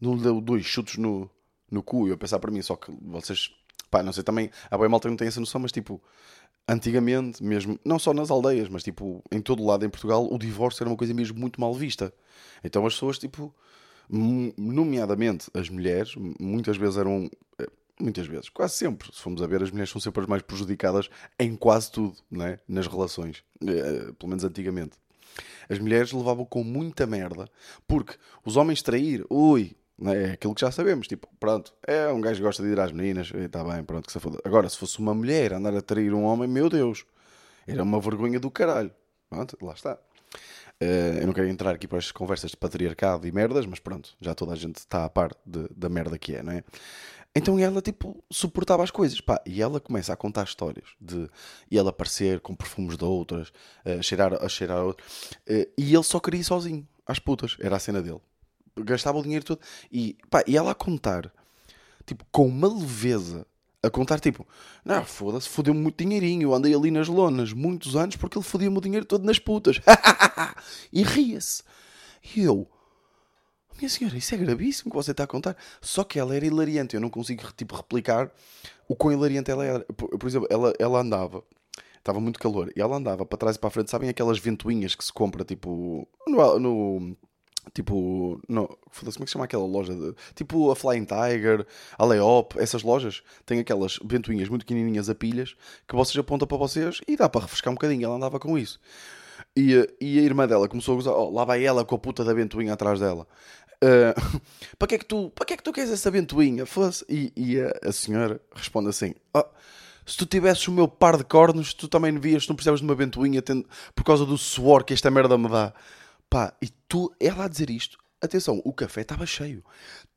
no 0.01 0.21
deu 0.21 0.41
dois 0.41 0.67
chutos 0.67 0.97
no, 0.97 1.31
no 1.71 1.81
cu, 1.81 2.09
e 2.09 2.11
eu 2.11 2.17
a 2.17 2.19
pensar 2.19 2.41
para 2.41 2.51
mim, 2.51 2.61
só 2.61 2.75
que 2.75 2.91
vocês, 3.03 3.53
pá, 3.89 4.03
não 4.03 4.13
sei, 4.13 4.25
também, 4.25 4.51
a 4.69 4.77
boa 4.77 4.89
malta 4.89 5.09
não 5.09 5.17
tem 5.17 5.29
essa 5.29 5.39
noção, 5.39 5.61
mas 5.61 5.71
tipo, 5.71 6.03
antigamente, 6.69 7.43
mesmo, 7.43 7.79
não 7.85 7.99
só 7.99 8.13
nas 8.15 8.31
aldeias, 8.31 8.69
mas 8.69 8.83
tipo, 8.83 9.23
em 9.31 9.41
todo 9.41 9.63
o 9.63 9.67
lado 9.67 9.85
em 9.85 9.91
Portugal, 9.91 10.27
o 10.31 10.39
divórcio 10.39 10.83
era 10.83 10.91
uma 10.91 10.97
coisa 10.97 11.13
mesmo 11.15 11.39
muito 11.39 11.61
mal 11.61 11.75
vista. 11.75 12.13
Então 12.63 12.87
as 12.87 12.95
pessoas, 12.95 13.19
tipo, 13.19 13.55
nomeadamente 14.09 15.51
as 15.55 15.69
mulheres, 15.69 16.15
muitas 16.41 16.77
vezes 16.77 16.97
eram. 16.97 17.31
Eh, 17.59 17.69
muitas 18.01 18.27
vezes, 18.27 18.49
quase 18.49 18.75
sempre, 18.75 19.13
se 19.13 19.21
formos 19.21 19.43
a 19.43 19.47
ver, 19.47 19.63
as 19.63 19.71
mulheres 19.71 19.91
são 19.91 20.01
sempre 20.01 20.23
as 20.23 20.27
mais 20.27 20.43
prejudicadas 20.43 21.09
em 21.39 21.55
quase 21.55 21.91
tudo, 21.91 22.17
né? 22.31 22.59
nas 22.69 22.87
relações, 22.87 23.45
eh, 23.63 24.13
pelo 24.19 24.29
menos 24.29 24.45
antigamente. 24.45 24.97
As 25.69 25.79
mulheres 25.79 26.13
levavam 26.13 26.45
com 26.45 26.63
muita 26.63 27.07
merda, 27.07 27.49
porque 27.87 28.15
os 28.45 28.57
homens 28.57 28.83
trair, 28.83 29.25
ui, 29.31 29.77
é? 30.03 30.31
é 30.31 30.31
aquilo 30.33 30.55
que 30.55 30.61
já 30.61 30.71
sabemos. 30.71 31.07
Tipo, 31.07 31.29
pronto, 31.39 31.75
é 31.87 32.09
um 32.09 32.21
gajo 32.21 32.37
que 32.37 32.43
gosta 32.43 32.63
de 32.63 32.71
ir 32.71 32.81
às 32.81 32.93
meninas, 32.93 33.33
está 33.35 33.63
bem, 33.65 33.83
pronto, 33.85 34.07
que 34.07 34.13
se 34.13 34.21
foda. 34.21 34.39
Agora, 34.45 34.69
se 34.69 34.77
fosse 34.77 34.99
uma 34.99 35.15
mulher 35.15 35.53
andar 35.53 35.75
a 35.75 35.83
trair 35.83 36.13
um 36.13 36.25
homem, 36.25 36.49
meu 36.49 36.69
Deus, 36.69 37.05
era 37.67 37.83
uma 37.83 38.01
vergonha 38.01 38.39
do 38.41 38.51
caralho. 38.51 38.91
Pronto, 39.29 39.57
lá 39.63 39.73
está. 39.73 39.99
Uh, 40.83 41.21
eu 41.21 41.27
não 41.27 41.33
quero 41.33 41.49
entrar 41.49 41.75
aqui 41.75 41.87
para 41.87 41.99
as 41.99 42.11
conversas 42.11 42.51
de 42.51 42.57
patriarcado 42.57 43.27
e 43.27 43.33
merdas, 43.33 43.65
mas 43.65 43.79
pronto, 43.79 44.17
já 44.21 44.35
toda 44.35 44.53
a 44.53 44.57
gente 44.57 44.77
está 44.77 45.05
a 45.05 45.09
par 45.09 45.31
de, 45.47 45.69
da 45.75 45.89
merda 45.89 46.19
que 46.19 46.35
é, 46.35 46.43
não 46.43 46.53
é? 46.53 46.65
Então 47.35 47.59
ela, 47.59 47.81
tipo, 47.81 48.23
suportava 48.31 48.83
as 48.83 48.91
coisas, 48.91 49.21
pá, 49.21 49.41
e 49.47 49.61
ela 49.63 49.81
começa 49.81 50.13
a 50.13 50.17
contar 50.17 50.45
histórias 50.45 50.89
de 51.01 51.29
ela 51.71 51.91
aparecer 51.91 52.41
com 52.41 52.55
perfumes 52.55 52.97
de 52.97 53.05
outras, 53.05 53.53
a 53.85 54.03
cheirar 54.03 54.35
a 54.35 54.49
cheirar 54.49 54.79
a 54.79 54.85
outras, 54.85 55.09
uh, 55.49 55.73
e 55.79 55.95
ele 55.95 56.03
só 56.03 56.19
queria 56.21 56.41
ir 56.41 56.45
sozinho, 56.45 56.87
às 57.07 57.19
putas, 57.19 57.57
era 57.61 57.77
a 57.77 57.79
cena 57.79 58.03
dele. 58.03 58.21
Gastava 58.77 59.19
o 59.19 59.23
dinheiro 59.23 59.45
todo, 59.45 59.61
e 59.91 60.17
pá, 60.29 60.43
e 60.47 60.57
ela 60.57 60.73
a 60.73 60.75
contar, 60.75 61.33
tipo, 62.05 62.25
com 62.33 62.47
uma 62.47 62.69
leveza 62.69 63.47
a 63.87 63.91
contar 63.91 64.19
tipo, 64.19 64.47
não, 64.85 65.05
foda-se, 65.05 65.49
fodeu-me 65.49 65.81
muito 65.81 66.03
dinheirinho, 66.03 66.49
eu 66.49 66.55
andei 66.55 66.75
ali 66.75 66.91
nas 66.91 67.07
lonas 67.07 67.53
muitos 67.53 67.95
anos 67.95 68.17
porque 68.17 68.39
ele 68.39 68.45
fodia-me 68.45 68.79
o 68.79 68.81
dinheiro 68.81 69.05
todo 69.05 69.25
nas 69.25 69.39
putas. 69.39 69.79
e 70.93 71.03
ria-se. 71.03 71.63
E 72.35 72.43
eu, 72.43 72.67
minha 73.79 73.89
senhora, 73.89 74.17
isso 74.17 74.35
é 74.35 74.39
gravíssimo 74.39 74.91
que 74.91 74.97
você 74.97 75.11
está 75.11 75.25
a 75.25 75.27
contar. 75.27 75.57
Só 75.81 76.05
que 76.05 76.19
ela 76.19 76.35
era 76.35 76.47
hilariante, 76.47 76.95
eu 76.95 77.01
não 77.01 77.11
consigo 77.11 77.43
tipo 77.57 77.77
replicar 77.77 78.31
o 78.89 78.97
quão 78.97 79.13
hilariante 79.13 79.51
ela 79.51 79.65
era. 79.65 79.81
Por, 79.81 80.09
por 80.19 80.27
exemplo, 80.27 80.49
ela, 80.51 80.73
ela 80.79 81.01
andava, 81.01 81.43
estava 81.99 82.21
muito 82.21 82.39
calor, 82.39 82.73
e 82.75 82.81
ela 82.81 82.97
andava 82.97 83.27
para 83.27 83.39
trás 83.39 83.57
e 83.57 83.59
para 83.59 83.69
a 83.69 83.71
frente, 83.71 83.91
sabem 83.91 84.09
aquelas 84.09 84.39
ventoinhas 84.39 84.95
que 84.95 85.05
se 85.05 85.13
compra 85.13 85.45
tipo 85.45 86.09
no, 86.27 86.59
no 86.59 87.17
Tipo, 87.73 88.41
não, 88.49 88.67
como 88.67 88.79
é 89.09 89.13
que 89.13 89.27
se 89.27 89.27
chama 89.33 89.45
aquela 89.45 89.65
loja? 89.65 89.95
De, 89.95 90.15
tipo 90.35 90.71
a 90.71 90.77
Flying 90.77 91.07
Tiger, 91.07 91.67
a 91.99 92.05
Leop, 92.05 92.57
essas 92.59 92.83
lojas 92.83 93.23
têm 93.47 93.61
aquelas 93.61 93.99
ventoinhas 94.05 94.49
muito 94.49 94.67
pequenininhas 94.67 95.09
a 95.09 95.15
pilhas 95.15 95.57
que 95.89 95.95
vocês 95.95 96.17
apontam 96.19 96.47
para 96.47 96.57
vocês 96.57 97.01
e 97.09 97.17
dá 97.17 97.29
para 97.29 97.43
refrescar 97.43 97.73
um 97.73 97.75
bocadinho. 97.75 98.05
Ela 98.05 98.17
andava 98.17 98.39
com 98.39 98.59
isso. 98.59 98.79
E, 99.57 99.89
e 100.01 100.19
a 100.19 100.23
irmã 100.23 100.47
dela 100.47 100.69
começou 100.69 100.95
a 100.95 100.99
usar, 100.99 101.13
oh, 101.13 101.31
lá 101.31 101.45
vai 101.45 101.65
ela 101.65 101.85
com 101.85 101.95
a 101.95 101.99
puta 101.99 102.25
da 102.25 102.35
ventoinha 102.35 102.73
atrás 102.73 103.01
dela. 103.01 103.27
Uh, 103.83 104.41
para, 104.79 104.89
que 104.89 104.95
é 104.95 104.99
que 104.99 105.05
tu, 105.05 105.31
para 105.31 105.47
que 105.47 105.55
é 105.55 105.57
que 105.57 105.63
tu 105.63 105.73
queres 105.73 105.91
essa 105.91 106.11
ventoinha? 106.11 106.65
E, 107.09 107.33
e 107.37 107.61
a, 107.61 107.89
a, 107.89 107.93
senhora 107.93 108.41
responde 108.55 108.89
assim: 108.89 109.15
oh, 109.33 109.45
se 110.07 110.17
tu 110.17 110.27
tivesses 110.27 110.67
o 110.69 110.73
meu 110.73 110.89
par 110.89 111.17
de 111.17 111.25
cornos, 111.25 111.73
tu 111.73 111.89
também 111.89 112.19
vias, 112.19 112.49
não 112.49 112.57
precisavas 112.57 112.81
de 112.81 112.87
uma 112.87 112.95
ventoinha 112.95 113.41
tendo, 113.41 113.67
por 113.95 114.05
causa 114.05 114.27
do 114.27 114.37
suor 114.37 114.85
que 114.85 114.93
esta 114.93 115.11
merda 115.11 115.39
me 115.39 115.49
dá. 115.49 115.73
Pá, 116.35 116.53
e 116.61 116.69
tu, 116.89 117.15
ela 117.21 117.45
a 117.45 117.49
dizer 117.49 117.71
isto, 117.71 117.97
atenção, 118.21 118.61
o 118.65 118.73
café 118.73 119.03
estava 119.03 119.25
cheio. 119.25 119.65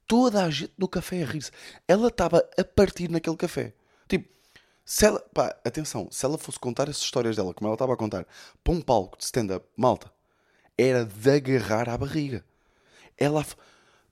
Toda 0.08 0.44
a 0.44 0.50
gente 0.50 0.74
no 0.76 0.88
café 0.88 1.22
a 1.22 1.26
rir-se. 1.28 1.52
Ela 1.88 2.08
estava 2.08 2.44
a 2.58 2.64
partir 2.64 3.08
naquele 3.08 3.38
café. 3.38 3.76
Tipo, 4.10 4.28
se 4.84 5.06
ela, 5.06 5.20
pá, 5.32 5.56
atenção, 5.64 6.08
se 6.10 6.26
ela 6.26 6.40
fosse 6.40 6.58
contar 6.58 6.90
as 6.90 6.98
histórias 6.98 7.36
dela, 7.36 7.54
como 7.54 7.68
ela 7.68 7.76
estava 7.76 7.94
a 7.94 7.96
contar, 7.96 8.26
para 8.64 8.74
um 8.74 8.82
palco 8.82 9.16
de 9.16 9.26
stand-up, 9.26 9.64
malta, 9.78 10.12
era 10.76 11.06
de 11.06 11.30
agarrar 11.30 11.88
à 11.88 11.96
barriga. 11.96 12.44
Ela, 13.16 13.46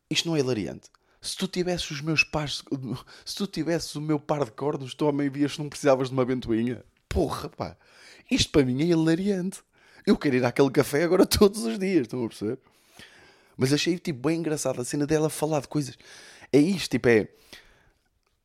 isto 0.07 0.29
não 0.29 0.35
é 0.35 0.41
hilariante. 0.41 0.91
Se 1.19 1.35
tu 1.35 1.47
tivesses 1.47 1.89
os 1.89 2.01
meus 2.01 2.23
pares, 2.23 2.61
se 3.25 3.33
tu 3.33 3.47
tivesses 3.47 3.95
o 3.95 4.01
meu 4.01 4.19
par 4.19 4.45
de 4.45 4.51
cornos, 4.51 4.93
tu 4.93 5.11
vias 5.31 5.53
que 5.53 5.59
não 5.59 5.69
precisavas 5.69 6.09
de 6.09 6.13
uma 6.13 6.23
ventoinha. 6.23 6.85
Porra, 7.09 7.49
pá, 7.49 7.75
isto 8.29 8.51
para 8.51 8.63
mim 8.63 8.83
é 8.83 8.85
hilariante. 8.85 9.63
Eu 10.05 10.17
quero 10.17 10.35
ir 10.35 10.45
àquele 10.45 10.69
café 10.69 11.03
agora 11.03 11.25
todos 11.27 11.65
os 11.65 11.79
dias, 11.79 12.01
estão 12.01 12.23
a 12.23 12.27
perceber? 12.27 12.59
Mas 13.57 13.73
achei 13.73 13.97
tipo, 13.97 14.27
bem 14.27 14.39
engraçado 14.39 14.79
a 14.81 14.85
cena 14.85 15.07
dela 15.07 15.29
falar 15.29 15.61
de 15.61 15.67
coisas. 15.67 15.97
É 16.51 16.59
isto, 16.59 16.91
tipo, 16.91 17.07
é. 17.07 17.27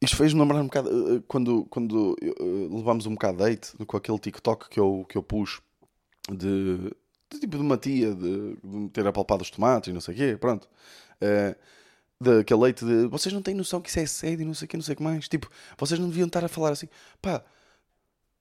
Isto 0.00 0.16
fez-me 0.16 0.40
lembrar 0.40 0.60
um 0.60 0.64
bocado 0.64 0.88
eh, 0.88 1.16
eh, 1.16 1.22
quando, 1.28 1.66
quando 1.66 2.16
uh, 2.22 2.76
levámos 2.76 3.04
um 3.04 3.12
bocado 3.12 3.36
de 3.36 3.44
date 3.44 3.72
com 3.84 3.96
aquele 3.96 4.18
TikTok 4.18 4.70
que 4.70 4.80
eu, 4.80 5.04
que 5.06 5.18
eu 5.18 5.22
pus 5.22 5.60
de, 6.30 6.90
de 7.30 7.38
tipo 7.38 7.58
de 7.58 7.62
uma 7.62 7.76
tia 7.76 8.14
de, 8.14 8.56
de 8.64 8.88
ter 8.90 9.06
apalpado 9.06 9.42
os 9.42 9.50
tomates 9.50 9.90
e 9.90 9.92
não 9.92 10.00
sei 10.00 10.14
o 10.14 10.16
quê, 10.16 10.36
pronto. 10.38 10.66
Uh, 11.20 11.54
daquele 12.18 12.60
leite 12.60 12.84
de 12.84 13.08
vocês 13.08 13.32
não 13.32 13.42
têm 13.42 13.54
noção 13.54 13.80
que 13.80 13.90
isso 13.90 14.00
é 14.00 14.06
sério 14.06 14.40
e 14.40 14.44
não 14.44 14.54
sei 14.54 14.64
o 14.64 14.68
quê, 14.68 14.76
não 14.78 14.84
sei 14.84 14.94
o 14.94 14.96
que 14.96 15.02
mais. 15.02 15.28
Tipo, 15.28 15.50
vocês 15.76 16.00
não 16.00 16.08
deviam 16.08 16.26
estar 16.26 16.42
a 16.42 16.48
falar 16.48 16.70
assim, 16.70 16.88
pá 17.20 17.44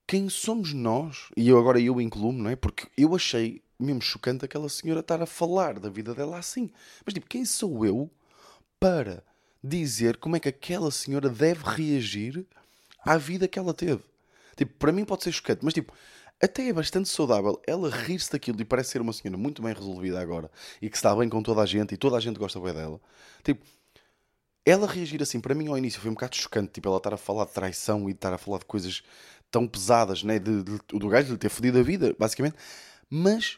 quem 0.10 0.28
somos 0.28 0.74
nós? 0.74 1.30
E 1.38 1.48
eu 1.48 1.60
agora 1.60 1.80
eu 1.80 2.02
incluo-me, 2.02 2.42
não 2.42 2.50
é? 2.50 2.56
Porque 2.56 2.88
eu 2.98 3.16
achei 3.16 3.62
mesmo 3.80 4.02
chocante 4.02 4.44
aquela 4.44 4.68
senhora 4.68 5.02
estar 5.02 5.22
a 5.22 5.28
falar 5.28 5.78
da 5.78 5.88
vida 5.88 6.16
dela 6.16 6.40
assim. 6.40 6.72
Mas 7.06 7.14
tipo, 7.14 7.28
quem 7.28 7.46
sou 7.46 7.86
eu 7.86 8.10
para 8.80 9.24
dizer 9.64 10.18
como 10.18 10.36
é 10.36 10.40
que 10.40 10.50
aquela 10.50 10.90
senhora 10.90 11.30
deve 11.30 11.64
reagir 11.64 12.44
à 13.06 13.18
vida 13.18 13.48
que 13.48 13.60
ela 13.60 13.72
teve? 13.72 14.02
Tipo, 14.58 14.74
para 14.80 14.92
mim 14.92 15.06
pode 15.06 15.26
ser 15.26 15.32
chocante, 15.32 15.64
mas 15.64 15.76
tipo, 15.76 15.94
até 16.42 16.68
é 16.68 16.74
bastante 16.74 17.08
saudável 17.08 17.62
ela 17.68 17.88
rir-se 17.92 18.32
daquilo 18.32 18.60
e 18.60 18.66
parece 18.66 18.90
ser 18.90 19.02
uma 19.02 19.14
senhora 19.14 19.38
muito 19.38 19.62
bem 19.62 19.76
resolvida 19.76 20.20
agora 20.20 20.50
e 20.82 20.90
que 20.90 20.96
está 20.96 21.16
bem 21.16 21.30
com 21.30 21.44
toda 21.44 21.62
a 21.62 21.68
gente 21.68 21.94
e 21.94 21.98
toda 21.98 22.18
a 22.18 22.20
gente 22.20 22.40
gosta 22.40 22.60
bem 22.60 22.74
dela. 22.74 23.00
Tipo, 23.44 23.64
ela 24.66 24.88
reagir 24.88 25.22
assim, 25.22 25.40
para 25.40 25.54
mim 25.54 25.68
ao 25.68 25.78
início 25.78 26.02
foi 26.02 26.10
um 26.10 26.16
bocado 26.16 26.36
chocante, 26.36 26.74
tipo, 26.74 26.88
ela 26.88 26.98
estar 26.98 27.14
a 27.14 27.18
falar 27.18 27.46
de 27.46 27.52
traição 27.52 28.10
e 28.10 28.12
estar 28.12 28.34
a 28.34 28.40
falar 28.40 28.58
de 28.58 28.66
coisas 28.66 29.04
tão 29.52 29.68
pesadas, 29.68 30.24
né? 30.24 30.40
De, 30.40 30.64
de, 30.64 30.78
do 30.88 31.08
gajo 31.08 31.32
lhe 31.32 31.38
ter 31.38 31.50
fodido 31.50 31.80
a 31.80 31.84
vida, 31.84 32.16
basicamente, 32.18 32.56
mas 33.10 33.58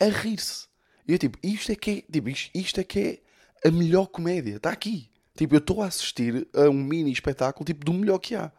a 0.00 0.06
rir-se. 0.06 0.66
E 1.06 1.12
eu 1.12 1.18
tipo, 1.18 1.38
isto 1.42 1.72
é 1.72 1.76
que 1.76 1.90
é, 1.90 2.12
tipo, 2.12 2.28
isto, 2.28 2.50
isto 2.54 2.80
é 2.80 2.84
que 2.84 3.22
é 3.62 3.68
a 3.68 3.70
melhor 3.70 4.06
comédia, 4.06 4.56
está 4.56 4.70
aqui. 4.70 5.10
Tipo, 5.36 5.54
eu 5.54 5.58
estou 5.58 5.82
a 5.82 5.86
assistir 5.86 6.46
a 6.54 6.68
um 6.68 6.74
mini 6.74 7.10
espetáculo 7.10 7.64
tipo 7.64 7.84
do 7.84 7.92
melhor 7.92 8.18
que 8.18 8.34
há. 8.34 8.52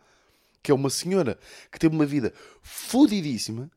Que 0.61 0.71
é 0.71 0.73
uma 0.73 0.89
senhora 0.89 1.37
que 1.71 1.77
teve 1.77 1.95
uma 1.95 2.05
vida 2.05 2.33
fodidíssima 2.61 3.69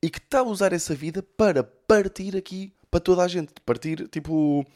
e 0.00 0.08
que 0.08 0.18
está 0.18 0.40
a 0.40 0.44
usar 0.44 0.72
essa 0.72 0.94
vida 0.94 1.22
para 1.22 1.62
partir 1.62 2.36
aqui 2.36 2.72
para 2.90 3.00
toda 3.00 3.22
a 3.22 3.28
gente. 3.28 3.52
Partir, 3.66 4.08
tipo, 4.08 4.66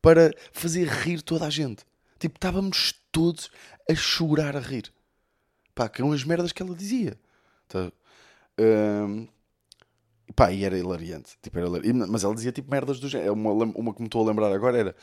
para 0.00 0.32
fazer 0.52 0.86
rir 0.86 1.22
toda 1.22 1.46
a 1.46 1.50
gente. 1.50 1.84
Tipo, 2.18 2.36
estávamos 2.36 2.94
todos 3.10 3.50
a 3.88 3.94
chorar 3.94 4.56
a 4.56 4.60
rir. 4.60 4.92
Pá, 5.74 5.88
que 5.88 6.02
eram 6.02 6.12
as 6.12 6.24
merdas 6.24 6.52
que 6.52 6.62
ela 6.62 6.74
dizia. 6.74 7.18
Tá? 7.72 7.90
Um, 8.60 9.26
pá, 10.36 10.52
e 10.52 10.64
era 10.64 10.76
hilariante. 10.76 11.32
Tipo, 11.40 11.58
era 11.58 11.66
hilariante. 11.68 12.10
Mas 12.10 12.22
ela 12.22 12.34
dizia 12.34 12.52
tipo 12.52 12.70
merdas 12.70 13.00
do 13.00 13.08
género. 13.08 13.32
Uma, 13.32 13.52
uma 13.52 13.94
que 13.94 14.00
me 14.00 14.06
estou 14.06 14.22
a 14.22 14.28
lembrar 14.28 14.52
agora 14.52 14.78
era 14.78 14.96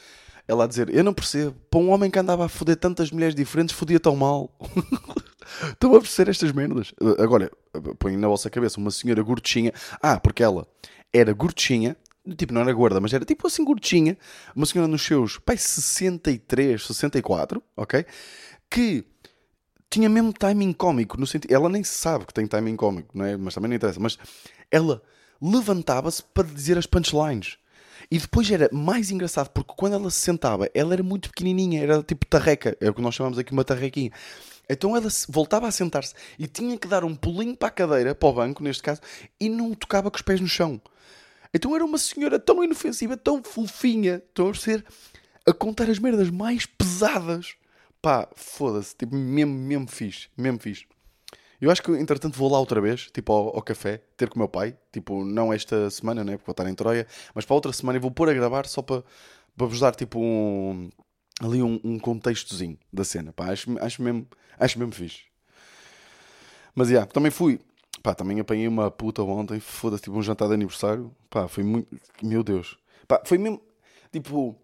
ela 0.48 0.66
a 0.66 0.68
dizer: 0.68 0.94
Eu 0.94 1.04
não 1.04 1.14
percebo, 1.14 1.56
para 1.70 1.80
um 1.80 1.90
homem 1.90 2.12
que 2.12 2.20
andava 2.20 2.46
a 2.46 2.50
foder 2.50 2.76
tantas 2.78 3.12
mulheres 3.12 3.36
diferentes, 3.36 3.76
fodia 3.76 4.00
tão 4.00 4.16
mal. 4.16 4.56
Estão 5.72 5.96
a 5.96 6.00
perceber 6.00 6.30
estas 6.30 6.52
merdas. 6.52 6.94
Agora, 7.18 7.52
põe 7.98 8.16
na 8.16 8.28
vossa 8.28 8.50
cabeça 8.52 8.80
uma 8.80 8.92
senhora 8.92 9.22
gorduchinha. 9.24 9.74
Ah, 10.02 10.20
porque 10.20 10.44
ela 10.44 10.68
era 11.12 11.34
gorduchinha, 11.34 11.98
tipo, 12.38 12.54
não 12.54 12.62
era 12.62 12.72
gorda, 12.72 13.02
mas 13.02 13.14
era 13.14 13.26
tipo 13.26 13.48
assim 13.48 13.64
gorduchinha. 13.64 14.18
Uma 14.56 14.68
senhora 14.68 14.88
nos 14.88 15.02
seus, 15.02 15.40
pai, 15.40 15.58
63, 15.58 16.86
64, 16.86 17.64
ok? 17.76 18.06
Que 18.70 19.06
tinha 19.90 20.08
mesmo 20.08 20.32
timing 20.32 20.74
cómico, 20.74 21.20
no 21.20 21.26
sentido, 21.26 21.52
ela 21.52 21.68
nem 21.68 21.84
sabe 21.84 22.26
que 22.26 22.34
tem 22.34 22.46
timing 22.46 22.76
cómico, 22.76 23.18
não 23.18 23.26
é? 23.26 23.36
Mas 23.36 23.56
também 23.56 23.70
não 23.70 23.76
interessa, 23.76 24.00
mas 24.00 24.18
ela 24.70 25.02
levantava-se 25.42 26.24
para 26.24 26.48
dizer 26.48 26.78
as 26.78 26.86
punchlines. 26.86 27.58
E 28.12 28.18
depois 28.18 28.50
era 28.50 28.70
mais 28.72 29.12
engraçado 29.12 29.50
porque 29.50 29.74
quando 29.76 29.94
ela 29.94 30.10
se 30.10 30.20
sentava, 30.20 30.70
ela 30.74 30.94
era 30.94 31.04
muito 31.04 31.30
pequenininha, 31.30 31.82
era 31.82 32.04
tipo 32.04 32.26
tarreca, 32.26 32.78
é 32.80 32.90
o 32.90 32.94
que 32.94 33.02
nós 33.02 33.16
chamamos 33.16 33.38
aqui 33.38 33.52
uma 33.52 33.64
tarrequinha. 33.64 34.12
Então 34.70 34.96
ela 34.96 35.08
voltava 35.28 35.68
a 35.68 35.72
sentar-se 35.72 36.14
e 36.38 36.48
tinha 36.48 36.78
que 36.78 36.88
dar 36.88 37.04
um 37.04 37.16
pulinho 37.16 37.56
para 37.56 37.70
a 37.70 37.72
cadeira, 37.72 38.16
para 38.16 38.30
o 38.30 38.34
banco 38.34 38.64
neste 38.64 38.84
caso, 38.84 39.02
e 39.40 39.50
não 39.50 39.74
tocava 39.74 40.12
com 40.12 40.18
os 40.18 40.22
pés 40.22 40.40
no 40.40 40.48
chão. 40.48 40.80
Então 41.54 41.76
era 41.76 41.84
uma 41.84 41.98
senhora 41.98 42.40
tão 42.40 42.64
inofensiva, 42.64 43.18
tão 43.18 43.44
fofinha, 43.44 44.22
estão 44.28 44.50
a 44.50 44.54
ser 44.54 44.86
a 45.46 45.54
contar 45.54 45.90
as 45.90 45.98
merdas 45.98 46.30
mais 46.30 46.68
pesadas 46.68 47.56
pá, 48.02 48.28
foda-se, 48.36 48.96
tipo, 48.96 49.16
mesmo, 49.16 49.54
mesmo 49.54 49.88
fixe, 49.88 50.30
mesmo 50.38 50.60
fixe. 50.60 50.86
Eu 51.62 51.70
acho 51.70 51.84
que, 51.84 51.92
entretanto, 51.92 52.38
vou 52.38 52.50
lá 52.50 52.58
outra 52.60 52.80
vez, 52.80 53.10
tipo, 53.12 53.34
ao, 53.34 53.56
ao, 53.58 53.62
café, 53.62 54.02
ter 54.16 54.30
com 54.30 54.36
o 54.36 54.40
meu 54.40 54.48
pai, 54.48 54.78
tipo, 54.94 55.26
não 55.26 55.52
esta 55.52 55.90
semana, 55.90 56.24
né, 56.24 56.34
porque 56.34 56.46
vou 56.46 56.54
estar 56.54 56.70
em 56.70 56.74
Troia, 56.74 57.06
mas 57.36 57.46
para 57.46 57.54
outra 57.56 57.74
semana 57.74 57.98
eu 57.98 58.02
vou 58.02 58.12
pôr 58.12 58.30
a 58.30 58.34
gravar 58.34 58.66
só 58.66 58.82
para, 58.82 59.04
para 59.58 59.68
vos 59.68 59.80
dar, 59.80 59.94
tipo, 59.94 60.20
um, 60.20 60.90
ali 61.42 61.62
um, 61.62 61.80
um 61.84 62.00
contextozinho 62.00 62.78
da 62.94 63.04
cena, 63.04 63.34
pá, 63.34 63.52
acho, 63.52 63.78
acho, 63.80 64.02
mesmo, 64.02 64.26
acho 64.58 64.80
mesmo 64.80 64.94
fixe. 64.94 65.24
Mas, 66.74 66.88
já, 66.88 66.94
yeah, 66.94 67.12
também 67.12 67.32
fui, 67.32 67.60
pá, 68.02 68.16
também 68.16 68.40
apanhei 68.40 68.68
uma 68.68 68.90
puta 68.90 69.22
ontem, 69.22 69.60
foda-se, 69.60 70.04
tipo, 70.04 70.18
um 70.18 70.24
jantar 70.24 70.48
de 70.48 70.54
aniversário, 70.54 71.14
pá, 71.30 71.50
foi 71.50 71.64
muito, 71.66 71.90
meu 72.24 72.42
Deus, 72.42 72.78
pá, 73.06 73.22
foi 73.26 73.38
mesmo, 73.38 73.62
tipo, 74.14 74.56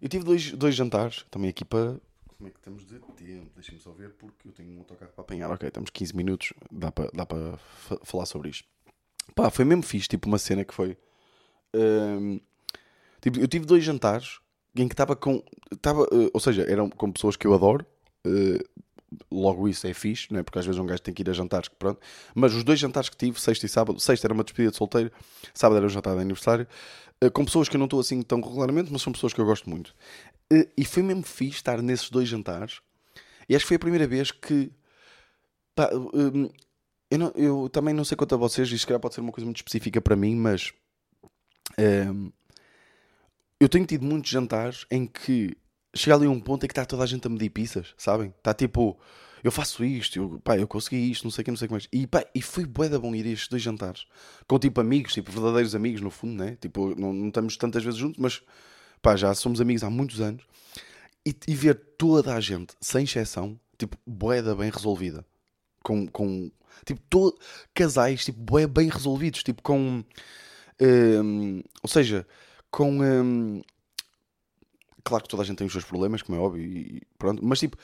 eu 0.00 0.08
tive 0.08 0.24
dois, 0.24 0.52
dois 0.52 0.76
jantares, 0.76 1.26
também 1.32 1.50
aqui 1.50 1.64
para 1.64 1.96
como 2.44 2.48
é 2.48 2.50
que 2.50 2.58
estamos 2.58 2.84
de 2.84 2.98
tempo? 2.98 3.50
Deixem-me 3.54 3.80
só 3.80 3.90
ver 3.92 4.10
porque 4.10 4.48
eu 4.48 4.52
tenho 4.52 4.74
um 4.74 4.78
autocarro 4.80 5.12
para 5.12 5.22
apanhar. 5.22 5.50
Ok, 5.50 5.66
estamos 5.66 5.88
15 5.88 6.14
minutos, 6.14 6.52
dá 6.70 6.92
para, 6.92 7.10
dá 7.14 7.24
para 7.24 7.58
falar 8.02 8.26
sobre 8.26 8.50
isto. 8.50 8.68
Pá, 9.34 9.48
foi 9.48 9.64
mesmo 9.64 9.82
fixe, 9.82 10.08
tipo 10.08 10.28
uma 10.28 10.36
cena 10.36 10.62
que 10.62 10.74
foi. 10.74 10.98
Um, 11.74 12.38
tipo, 13.22 13.38
eu 13.38 13.48
tive 13.48 13.64
dois 13.64 13.82
jantares 13.82 14.40
em 14.76 14.86
que 14.86 14.92
estava 14.92 15.16
com. 15.16 15.42
Tava, 15.80 16.02
uh, 16.02 16.30
ou 16.34 16.40
seja, 16.40 16.70
eram 16.70 16.90
com 16.90 17.10
pessoas 17.10 17.34
que 17.34 17.46
eu 17.46 17.54
adoro. 17.54 17.86
Uh, 18.26 18.62
logo 19.30 19.66
isso 19.66 19.86
é 19.86 19.94
fixe, 19.94 20.30
não 20.30 20.40
é? 20.40 20.42
Porque 20.42 20.58
às 20.58 20.66
vezes 20.66 20.78
um 20.78 20.84
gajo 20.84 21.00
tem 21.00 21.14
que 21.14 21.22
ir 21.22 21.30
a 21.30 21.32
jantares, 21.32 21.70
pronto. 21.70 21.98
Mas 22.34 22.52
os 22.52 22.62
dois 22.62 22.78
jantares 22.78 23.08
que 23.08 23.16
tive, 23.16 23.40
sexta 23.40 23.64
e 23.64 23.68
sábado, 23.70 23.98
sexta 23.98 24.26
era 24.26 24.34
uma 24.34 24.44
despedida 24.44 24.70
de 24.70 24.76
solteiro, 24.76 25.10
sábado 25.54 25.78
era 25.78 25.86
um 25.86 25.88
jantar 25.88 26.14
de 26.14 26.20
aniversário, 26.20 26.66
uh, 27.24 27.30
com 27.30 27.42
pessoas 27.42 27.70
que 27.70 27.76
eu 27.76 27.78
não 27.78 27.86
estou 27.86 28.00
assim 28.00 28.20
tão 28.20 28.42
regularmente, 28.42 28.92
mas 28.92 29.00
são 29.00 29.14
pessoas 29.14 29.32
que 29.32 29.40
eu 29.40 29.46
gosto 29.46 29.70
muito. 29.70 29.94
E 30.50 30.84
foi 30.84 31.02
mesmo 31.02 31.22
fixe 31.22 31.56
estar 31.56 31.80
nesses 31.82 32.10
dois 32.10 32.28
jantares. 32.28 32.80
E 33.48 33.54
acho 33.54 33.64
que 33.64 33.68
foi 33.68 33.76
a 33.76 33.80
primeira 33.80 34.06
vez 34.06 34.30
que. 34.30 34.70
Pá, 35.74 35.90
um, 35.92 36.50
eu, 37.10 37.18
não, 37.18 37.32
eu, 37.34 37.68
também 37.68 37.94
não 37.94 38.04
sei 38.04 38.16
quanto 38.16 38.34
a 38.34 38.38
vocês, 38.38 38.68
se 38.68 38.86
calhar 38.86 39.00
pode 39.00 39.14
ser 39.14 39.20
uma 39.20 39.32
coisa 39.32 39.44
muito 39.44 39.58
específica 39.58 40.00
para 40.00 40.16
mim, 40.16 40.34
mas. 40.36 40.72
Um, 41.78 42.30
eu 43.60 43.68
tenho 43.68 43.86
tido 43.86 44.04
muitos 44.04 44.30
jantares 44.30 44.84
em 44.90 45.06
que 45.06 45.56
chega 45.94 46.16
ali 46.16 46.26
um 46.26 46.40
ponto 46.40 46.64
em 46.64 46.68
que 46.68 46.72
está 46.72 46.84
toda 46.84 47.02
a 47.02 47.06
gente 47.06 47.26
a 47.26 47.30
medir 47.30 47.50
pizzas, 47.50 47.94
sabem? 47.96 48.34
Está 48.36 48.52
tipo, 48.52 48.98
eu 49.42 49.52
faço 49.52 49.84
isto, 49.84 50.18
eu, 50.18 50.40
pá, 50.42 50.58
eu 50.58 50.66
consegui 50.66 51.10
isto, 51.10 51.24
não 51.24 51.30
sei 51.30 51.42
o 51.42 51.44
que, 51.44 51.50
não 51.50 51.56
sei 51.56 51.66
o 51.66 51.68
que 51.68 51.72
mais. 51.72 51.88
E, 51.92 52.06
pá, 52.06 52.24
e 52.34 52.42
foi 52.42 52.66
bué 52.66 52.88
da 52.88 52.98
bom 52.98 53.14
ir 53.14 53.26
a 53.26 53.30
estes 53.30 53.48
dois 53.48 53.62
jantares. 53.62 54.06
Com 54.46 54.58
tipo 54.58 54.80
amigos, 54.80 55.12
tipo 55.12 55.30
verdadeiros 55.30 55.74
amigos 55.74 56.00
no 56.00 56.10
fundo, 56.10 56.42
né? 56.42 56.56
Tipo, 56.60 56.98
não, 56.98 57.12
não 57.12 57.28
estamos 57.28 57.56
tantas 57.56 57.84
vezes 57.84 57.98
juntos, 57.98 58.18
mas 58.20 58.42
pá, 59.04 59.16
já 59.16 59.34
somos 59.34 59.60
amigos 59.60 59.84
há 59.84 59.90
muitos 59.90 60.20
anos. 60.20 60.42
E, 61.26 61.36
e 61.46 61.54
ver 61.54 61.74
toda 61.98 62.34
a 62.34 62.40
gente, 62.40 62.74
sem 62.80 63.04
exceção, 63.04 63.60
tipo, 63.78 63.96
bué 64.06 64.42
da 64.42 64.54
bem 64.54 64.70
resolvida. 64.70 65.24
Com, 65.82 66.08
com 66.08 66.50
tipo, 66.84 67.00
todo, 67.10 67.38
casais, 67.74 68.24
tipo, 68.24 68.40
bué 68.40 68.66
bem 68.66 68.88
resolvidos, 68.88 69.42
tipo, 69.42 69.62
com... 69.62 70.02
Hum, 70.80 71.62
ou 71.82 71.88
seja, 71.88 72.26
com. 72.70 73.00
Hum, 73.00 73.62
claro 75.04 75.22
que 75.22 75.28
toda 75.28 75.42
a 75.42 75.46
gente 75.46 75.58
tem 75.58 75.66
os 75.66 75.72
seus 75.72 75.84
problemas, 75.84 76.22
como 76.22 76.36
é 76.36 76.40
óbvio, 76.40 76.64
e 76.64 77.02
pronto, 77.16 77.44
mas 77.44 77.60
tipo, 77.60 77.76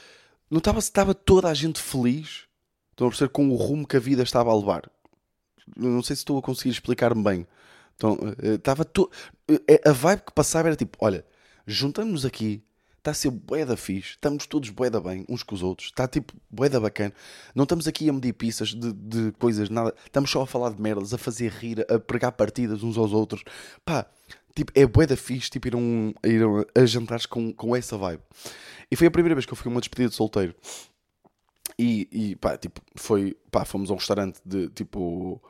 notava-se 0.50 0.88
que 0.88 0.90
estava 0.90 1.14
toda 1.14 1.48
a 1.48 1.54
gente 1.54 1.80
feliz. 1.80 2.48
Estão 2.90 3.06
a 3.06 3.10
perceber 3.10 3.30
com 3.30 3.48
o 3.48 3.54
rumo 3.54 3.86
que 3.86 3.96
a 3.96 4.00
vida 4.00 4.22
estava 4.22 4.50
a 4.50 4.56
levar. 4.56 4.90
Não 5.76 6.02
sei 6.02 6.16
se 6.16 6.20
estou 6.20 6.38
a 6.38 6.42
conseguir 6.42 6.70
explicar-me 6.70 7.22
bem. 7.22 7.46
Então, 8.00 8.18
eh, 8.42 8.54
estava 8.54 8.82
to... 8.82 9.10
Eh, 9.46 9.82
a 9.84 9.92
vibe 9.92 10.22
que 10.22 10.32
passava 10.32 10.68
era 10.68 10.76
tipo: 10.76 10.96
olha, 11.02 11.22
juntamos-nos 11.66 12.24
aqui, 12.24 12.64
está 12.96 13.10
a 13.10 13.14
ser 13.14 13.30
boeda 13.30 13.76
fixe, 13.76 14.12
estamos 14.12 14.46
todos 14.46 14.70
boeda 14.70 14.98
bem 14.98 15.26
uns 15.28 15.42
com 15.42 15.54
os 15.54 15.62
outros, 15.62 15.88
está 15.88 16.08
tipo 16.08 16.32
boeda 16.48 16.80
bacana. 16.80 17.12
Não 17.54 17.64
estamos 17.64 17.86
aqui 17.86 18.08
a 18.08 18.12
medir 18.12 18.32
pistas 18.32 18.70
de, 18.70 18.90
de 18.94 19.32
coisas, 19.32 19.68
nada, 19.68 19.94
estamos 20.02 20.30
só 20.30 20.40
a 20.40 20.46
falar 20.46 20.70
de 20.70 20.80
merdas, 20.80 21.12
a 21.12 21.18
fazer 21.18 21.50
rir, 21.50 21.84
a 21.90 21.98
pregar 21.98 22.32
partidas 22.32 22.82
uns 22.82 22.96
aos 22.96 23.12
outros. 23.12 23.44
Pá, 23.84 24.06
Tipo, 24.52 24.72
é 24.74 24.84
bué 24.84 25.06
da 25.06 25.16
fixe, 25.16 25.48
tipo, 25.48 25.68
ir, 25.68 25.76
um, 25.76 26.12
ir 26.24 26.42
a 26.74 26.84
jantares 26.84 27.24
com, 27.24 27.52
com 27.52 27.76
essa 27.76 27.96
vibe. 27.96 28.20
E 28.90 28.96
foi 28.96 29.06
a 29.06 29.10
primeira 29.10 29.34
vez 29.36 29.46
que 29.46 29.52
eu 29.52 29.56
fui 29.56 29.70
a 29.70 29.72
uma 29.72 29.80
despedida 29.80 30.08
de 30.08 30.16
solteiro. 30.16 30.54
E, 31.78 32.08
e 32.10 32.36
pá, 32.36 32.58
tipo, 32.58 32.80
foi, 32.96 33.36
pá, 33.50 33.64
fomos 33.64 33.90
a 33.90 33.94
um 33.94 33.96
restaurante 33.96 34.40
de, 34.44 34.68
tipo, 34.70 35.40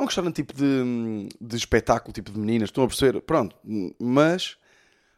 um 0.00 0.06
restaurante 0.06 0.36
tipo 0.36 0.54
de, 0.54 1.28
de 1.40 1.56
espetáculo, 1.56 2.12
tipo 2.12 2.30
de 2.30 2.38
meninas, 2.38 2.68
estão 2.68 2.84
a 2.84 2.88
perceber? 2.88 3.20
Pronto, 3.20 3.56
mas, 3.98 4.56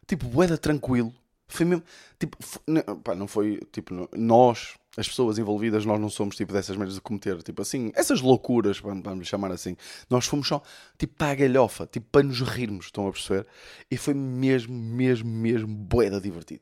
tipo, 0.07 0.27
bué 0.27 0.47
da 0.47 0.57
tranquilo. 0.57 1.13
Foi 1.47 1.65
mesmo, 1.65 1.83
tipo, 2.19 2.37
não, 2.65 2.99
pá, 2.99 3.13
não 3.15 3.27
foi, 3.27 3.59
tipo, 3.71 4.09
nós, 4.15 4.75
as 4.97 5.07
pessoas 5.07 5.37
envolvidas, 5.37 5.85
nós 5.85 5.99
não 5.99 6.09
somos 6.09 6.35
tipo 6.35 6.53
dessas 6.53 6.75
maneiras 6.75 6.95
de 6.95 7.01
cometer, 7.01 7.41
tipo 7.41 7.61
assim, 7.61 7.91
essas 7.95 8.21
loucuras, 8.21 8.79
vamos 8.79 9.27
chamar 9.27 9.51
assim. 9.51 9.75
Nós 10.09 10.25
fomos 10.25 10.47
só 10.47 10.61
tipo 10.97 11.15
para 11.15 11.31
a 11.31 11.35
galhofa, 11.35 11.87
tipo 11.87 12.07
para 12.11 12.23
nos 12.23 12.41
rirmos, 12.41 12.85
estão 12.85 13.07
a 13.07 13.11
perceber? 13.11 13.47
E 13.89 13.97
foi 13.97 14.13
mesmo, 14.13 14.73
mesmo, 14.75 15.29
mesmo 15.29 15.67
boeda 15.67 16.21
divertido. 16.21 16.61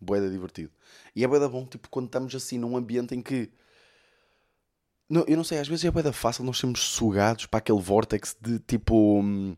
Boeda 0.00 0.30
divertido. 0.30 0.70
E 1.14 1.24
é 1.24 1.28
boeda 1.28 1.48
bom, 1.48 1.66
tipo, 1.66 1.88
quando 1.88 2.06
estamos 2.06 2.34
assim 2.34 2.58
num 2.58 2.76
ambiente 2.76 3.14
em 3.14 3.22
que. 3.22 3.50
Não, 5.08 5.24
eu 5.28 5.36
não 5.36 5.44
sei, 5.44 5.58
às 5.58 5.68
vezes 5.68 5.84
é 5.84 5.90
boeda 5.90 6.12
fácil 6.12 6.44
nós 6.44 6.58
sermos 6.58 6.80
sugados 6.80 7.46
para 7.46 7.58
aquele 7.58 7.80
vórtex 7.80 8.36
de 8.40 8.58
tipo. 8.60 9.20
Hum, 9.20 9.56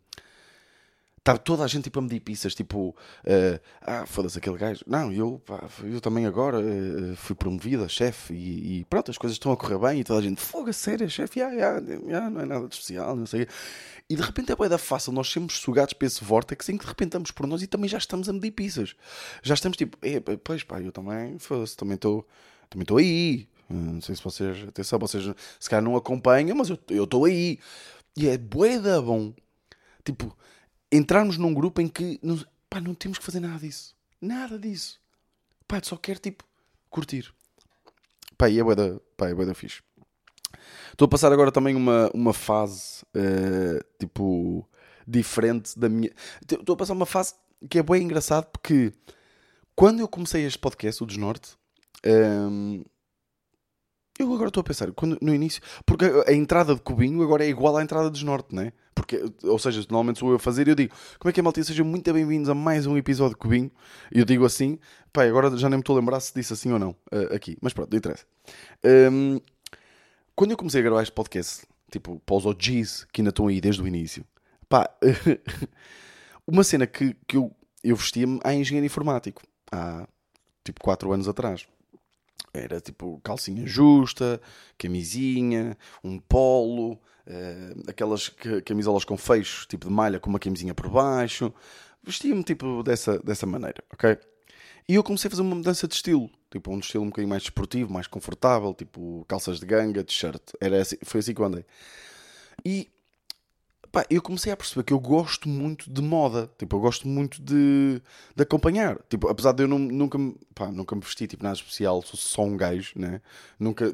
Estava 1.28 1.38
tá 1.38 1.44
toda 1.44 1.64
a 1.64 1.66
gente 1.66 1.84
tipo 1.84 1.98
a 1.98 2.02
medir 2.02 2.20
pizzas, 2.20 2.54
tipo, 2.54 2.88
uh, 2.88 3.61
ah, 3.82 4.06
foda-se 4.06 4.38
aquele 4.38 4.56
gajo. 4.56 4.82
Não, 4.87 5.12
eu, 5.12 5.38
pá, 5.44 5.68
eu 5.82 6.00
também 6.00 6.24
agora 6.24 6.58
uh, 6.58 7.16
fui 7.16 7.37
promovida, 7.37 7.87
chefe, 7.87 8.32
e, 8.32 8.87
pronto, 8.87 9.11
as 9.11 9.18
coisas 9.18 9.34
estão 9.34 9.52
a 9.52 9.56
correr 9.56 9.78
bem, 9.78 10.00
e 10.00 10.04
toda 10.04 10.20
a 10.20 10.22
gente, 10.22 10.40
foga, 10.40 10.72
sério, 10.72 11.11
chefe, 11.11 11.40
yeah, 11.40 11.54
yeah, 11.54 12.00
yeah, 12.06 12.30
não 12.30 12.40
é 12.40 12.46
nada 12.46 12.66
de 12.66 12.74
especial, 12.74 13.14
não 13.14 13.26
sei. 13.26 13.46
E 14.08 14.16
de 14.16 14.22
repente 14.22 14.52
é 14.52 14.56
bem 14.56 14.78
fácil, 14.78 15.12
nós 15.12 15.30
sermos 15.30 15.58
sugados 15.58 15.92
para 15.92 16.06
esse 16.06 16.24
vórtex 16.24 16.66
em 16.70 16.78
que 16.78 16.84
de 16.84 16.88
repente 16.88 17.08
estamos 17.08 17.30
por 17.30 17.46
nós 17.46 17.62
e 17.62 17.66
também 17.66 17.90
já 17.90 17.98
estamos 17.98 18.26
a 18.30 18.32
medir 18.32 18.52
pizzas. 18.52 18.94
Já 19.42 19.52
estamos 19.52 19.76
tipo, 19.76 19.98
pois 20.42 20.62
pá, 20.64 20.80
eu 20.80 20.92
também, 20.92 21.38
foda-se, 21.38 21.76
também 21.76 21.96
estou 21.96 22.26
também 22.70 22.84
estou 22.84 22.96
aí. 22.96 23.46
Não 23.68 24.00
sei 24.00 24.16
se 24.16 24.22
vocês, 24.22 24.66
atenção, 24.68 24.98
vocês 24.98 25.24
se 25.61 25.68
calhar 25.68 25.83
não 25.83 25.96
acompanham, 25.96 26.57
mas 26.57 26.70
eu 26.70 27.04
estou 27.04 27.24
aí. 27.24 27.59
E 28.16 28.26
é 28.26 28.38
bué 28.38 28.78
da 28.78 29.00
bom. 29.00 29.35
Tipo, 30.04 30.37
entrarmos 30.90 31.37
num 31.37 31.52
grupo 31.52 31.81
em 31.81 31.88
que 31.88 32.18
não, 32.22 32.42
pá, 32.68 32.81
não 32.81 32.94
temos 32.94 33.18
que 33.18 33.24
fazer 33.24 33.40
nada 33.40 33.59
disso. 33.59 33.94
Nada 34.20 34.59
disso. 34.59 34.98
Pá, 35.66 35.81
só 35.83 35.96
quero 35.96 36.18
tipo 36.18 36.44
curtir. 36.88 37.33
Pá, 38.37 38.48
e 38.48 38.59
é 38.59 38.64
bué 38.64 38.74
da, 38.74 38.98
pá, 39.16 39.28
é 39.28 39.35
bué 39.35 39.44
da 39.44 39.54
fixe. 39.54 39.83
Estou 40.90 41.07
a 41.07 41.09
passar 41.09 41.33
agora 41.33 41.52
também 41.52 41.76
uma, 41.76 42.11
uma 42.14 42.33
fase 42.33 43.04
uh, 43.14 43.85
tipo 43.98 44.66
diferente 45.07 45.78
da 45.78 45.88
minha. 45.88 46.11
Estou 46.42 46.74
a 46.74 46.76
passar 46.76 46.94
uma 46.94 47.07
fase 47.07 47.35
que 47.68 47.78
é 47.78 47.83
bem 47.83 48.02
engraçado 48.02 48.46
porque 48.46 48.92
quando 49.76 50.00
eu 50.00 50.09
comecei 50.09 50.44
este 50.44 50.59
podcast, 50.59 51.02
o 51.02 51.07
Desnorte, 51.07 51.57
um, 52.04 52.11
ehm, 52.11 52.85
eu 54.18 54.33
agora 54.35 54.48
estou 54.48 54.61
a 54.61 54.64
pensar, 54.64 54.90
quando, 54.92 55.16
no 55.22 55.33
início, 55.33 55.62
porque 55.87 56.04
a, 56.26 56.33
entrada 56.33 56.74
de 56.74 56.81
Cubinho 56.81 57.22
agora 57.22 57.44
é 57.44 57.48
igual 57.48 57.76
à 57.76 57.83
entrada 57.83 58.07
de 58.07 58.14
Desnorte, 58.14 58.54
não 58.54 58.62
é? 58.62 58.72
Porque, 58.92 59.22
ou 59.44 59.59
seja, 59.59 59.81
normalmente 59.83 60.18
sou 60.18 60.31
eu 60.31 60.37
a 60.37 60.38
fazer 60.40 60.66
e 60.66 60.72
eu 60.72 60.74
digo, 60.74 60.92
como 61.20 61.31
é 61.31 61.33
que 61.33 61.38
é, 61.38 61.42
malta? 61.42 61.62
Sejam 61.62 61.87
muito 61.87 62.12
bem-vindos 62.12 62.48
a 62.48 62.54
mais 62.54 62.85
um 62.85 62.96
episódio 62.96 63.35
de 63.35 63.38
Cubinho. 63.38 63.70
E 64.12 64.18
eu 64.18 64.24
digo 64.24 64.44
assim, 64.44 64.76
pá, 65.12 65.24
agora 65.24 65.57
já 65.57 65.68
nem 65.68 65.76
me 65.76 65.83
estou 65.83 65.96
a 65.96 66.00
lembrar 66.00 66.18
se 66.18 66.35
disse 66.35 66.52
assim 66.52 66.72
ou 66.72 66.81
não, 66.81 66.90
uh, 67.12 67.33
aqui. 67.33 67.57
Mas 67.62 67.72
pronto, 67.72 67.92
não 67.92 67.98
interessa. 67.98 68.24
Um, 68.85 69.40
quando 70.35 70.50
eu 70.50 70.57
comecei 70.57 70.81
a 70.81 70.85
gravar 70.85 71.02
este 71.02 71.12
podcast, 71.12 71.64
tipo, 71.92 72.20
para 72.26 72.37
os 72.37 72.44
OGs 72.44 73.07
que 73.12 73.20
ainda 73.20 73.31
estão 73.31 73.46
aí 73.46 73.61
desde 73.61 73.81
o 73.81 73.87
início, 73.87 74.24
pá, 74.68 74.90
uma 76.44 76.64
cena 76.64 76.85
que, 76.85 77.16
que 77.28 77.37
eu, 77.37 77.54
eu 77.85 77.94
vestia-me 77.94 78.40
a 78.42 78.52
engenheiro 78.52 78.87
informático, 78.87 79.42
há 79.70 80.09
tipo 80.64 80.81
4 80.81 81.12
anos 81.12 81.28
atrás. 81.28 81.68
Era 82.52 82.80
tipo 82.80 83.20
calcinha 83.22 83.66
justa, 83.66 84.40
camisinha, 84.76 85.76
um 86.02 86.18
polo, 86.18 86.92
uh, 86.92 87.90
aquelas 87.90 88.30
camisolas 88.64 89.04
com 89.04 89.16
fechos, 89.16 89.66
tipo 89.66 89.87
de 89.87 89.92
malha 89.92 90.18
com 90.18 90.30
uma 90.30 90.38
camisinha 90.38 90.74
por 90.74 90.88
baixo. 90.88 91.52
Vestia-me 92.02 92.42
tipo 92.42 92.82
dessa, 92.82 93.18
dessa 93.18 93.46
maneira, 93.46 93.82
ok? 93.92 94.18
E 94.88 94.94
eu 94.94 95.04
comecei 95.04 95.28
a 95.28 95.30
fazer 95.30 95.42
uma 95.42 95.54
mudança 95.54 95.87
de 95.87 95.94
estilo, 95.94 96.30
tipo 96.50 96.72
um 96.72 96.78
estilo 96.78 97.04
um 97.04 97.08
bocadinho 97.08 97.28
mais 97.28 97.42
desportivo, 97.42 97.92
mais 97.92 98.06
confortável, 98.06 98.72
tipo 98.72 99.24
calças 99.28 99.61
de 99.61 99.66
ganga, 99.66 100.02
t-shirt. 100.02 100.42
Era 100.61 100.80
assim, 100.80 100.96
foi 101.02 101.20
assim 101.20 101.34
que 101.34 101.40
eu 101.40 101.44
andei. 101.44 101.64
E 102.64 102.88
pá, 103.92 104.05
eu 104.11 104.22
comecei 104.22 104.53
a 104.53 104.57
perceber 104.57 104.83
que 104.85 104.92
eu 104.92 105.01
gosto 105.01 105.48
muito 105.48 105.90
de 105.90 106.03
moda. 106.03 106.51
Tipo, 106.59 106.77
eu 106.77 106.81
gosto 106.81 107.09
muito 107.09 107.40
de, 107.42 108.01
de 108.35 108.42
acompanhar. 108.42 108.98
Tipo, 109.09 109.29
apesar 109.29 109.53
de 109.53 109.62
eu 109.64 109.68
não, 109.68 109.79
nunca, 109.79 110.18
pá, 110.55 110.70
nunca 110.70 110.94
me 110.94 111.03
vesti 111.03 111.27
tipo, 111.27 111.42
nada 111.42 111.57
especial, 111.57 112.03
sou 112.03 112.18
só 112.18 112.42
um 112.42 112.57
gajo, 112.57 112.92
né? 112.96 113.20
Nunca, 113.59 113.90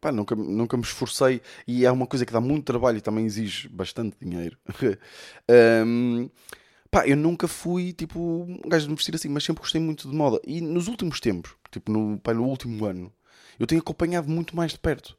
pá, 0.00 0.12
nunca, 0.12 0.34
nunca 0.34 0.76
me 0.76 0.82
esforcei. 0.82 1.40
E 1.66 1.84
é 1.84 1.92
uma 1.92 2.06
coisa 2.06 2.26
que 2.26 2.32
dá 2.32 2.40
muito 2.40 2.64
trabalho 2.64 2.98
e 2.98 3.00
também 3.00 3.24
exige 3.26 3.68
bastante 3.68 4.16
dinheiro. 4.20 4.56
um, 5.86 6.28
pá, 6.90 7.06
eu 7.06 7.16
nunca 7.16 7.48
fui 7.48 7.92
tipo 7.92 8.18
um 8.20 8.60
gajo 8.68 8.84
de 8.84 8.90
me 8.90 8.96
vestir 8.96 9.14
assim, 9.14 9.28
mas 9.28 9.44
sempre 9.44 9.62
gostei 9.62 9.80
muito 9.80 10.08
de 10.08 10.14
moda. 10.14 10.40
E 10.46 10.60
nos 10.60 10.88
últimos 10.88 11.20
tempos, 11.20 11.54
tipo, 11.70 11.90
no, 11.92 12.18
pá, 12.18 12.34
no 12.34 12.44
último 12.44 12.84
ano, 12.84 13.12
eu 13.58 13.66
tenho 13.66 13.80
acompanhado 13.80 14.28
muito 14.30 14.56
mais 14.56 14.72
de 14.72 14.78
perto. 14.78 15.16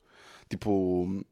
Tipo 0.50 1.24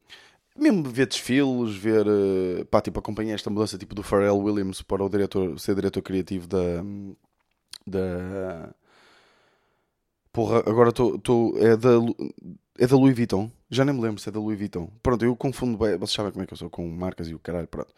mesmo 0.62 0.84
ver 0.84 1.08
desfiles, 1.08 1.76
ver. 1.76 2.06
Eh, 2.08 2.63
pá, 2.65 2.82
tipo, 2.82 3.00
acompanhar 3.00 3.36
esta 3.36 3.50
mudança 3.50 3.78
tipo, 3.78 3.95
do 3.95 4.04
Pharrell 4.04 4.38
Williams 4.38 4.82
para 4.82 5.04
o 5.04 5.10
diretor, 5.10 5.60
ser 5.60 5.76
diretor 5.76 6.02
criativo 6.02 6.47
da. 6.47 6.84
da. 7.86 8.74
Porra, 10.32 10.60
agora 10.60 10.89
estou. 10.89 11.54
É 11.58 11.76
da. 11.76 11.89
É 12.80 12.88
da 12.88 12.95
Louis 12.95 13.15
Vuitton. 13.15 13.52
Já 13.69 13.86
nem 13.86 13.93
me 13.93 14.02
lembro 14.02 14.19
se 14.21 14.30
é 14.30 14.32
da 14.32 14.39
Louis 14.39 14.58
Vuitton. 14.58 14.89
Pronto, 15.04 15.24
eu 15.24 15.36
confundo 15.36 15.78
bem. 15.78 15.97
Vocês 15.97 16.13
sabem 16.15 16.32
como 16.32 16.43
é 16.43 16.47
que 16.47 16.54
eu 16.54 16.58
sou 16.58 16.69
com 16.69 16.88
marcas 16.88 17.28
e 17.28 17.36
o 17.36 17.39
caralho. 17.39 17.67
Pronto. 17.67 17.93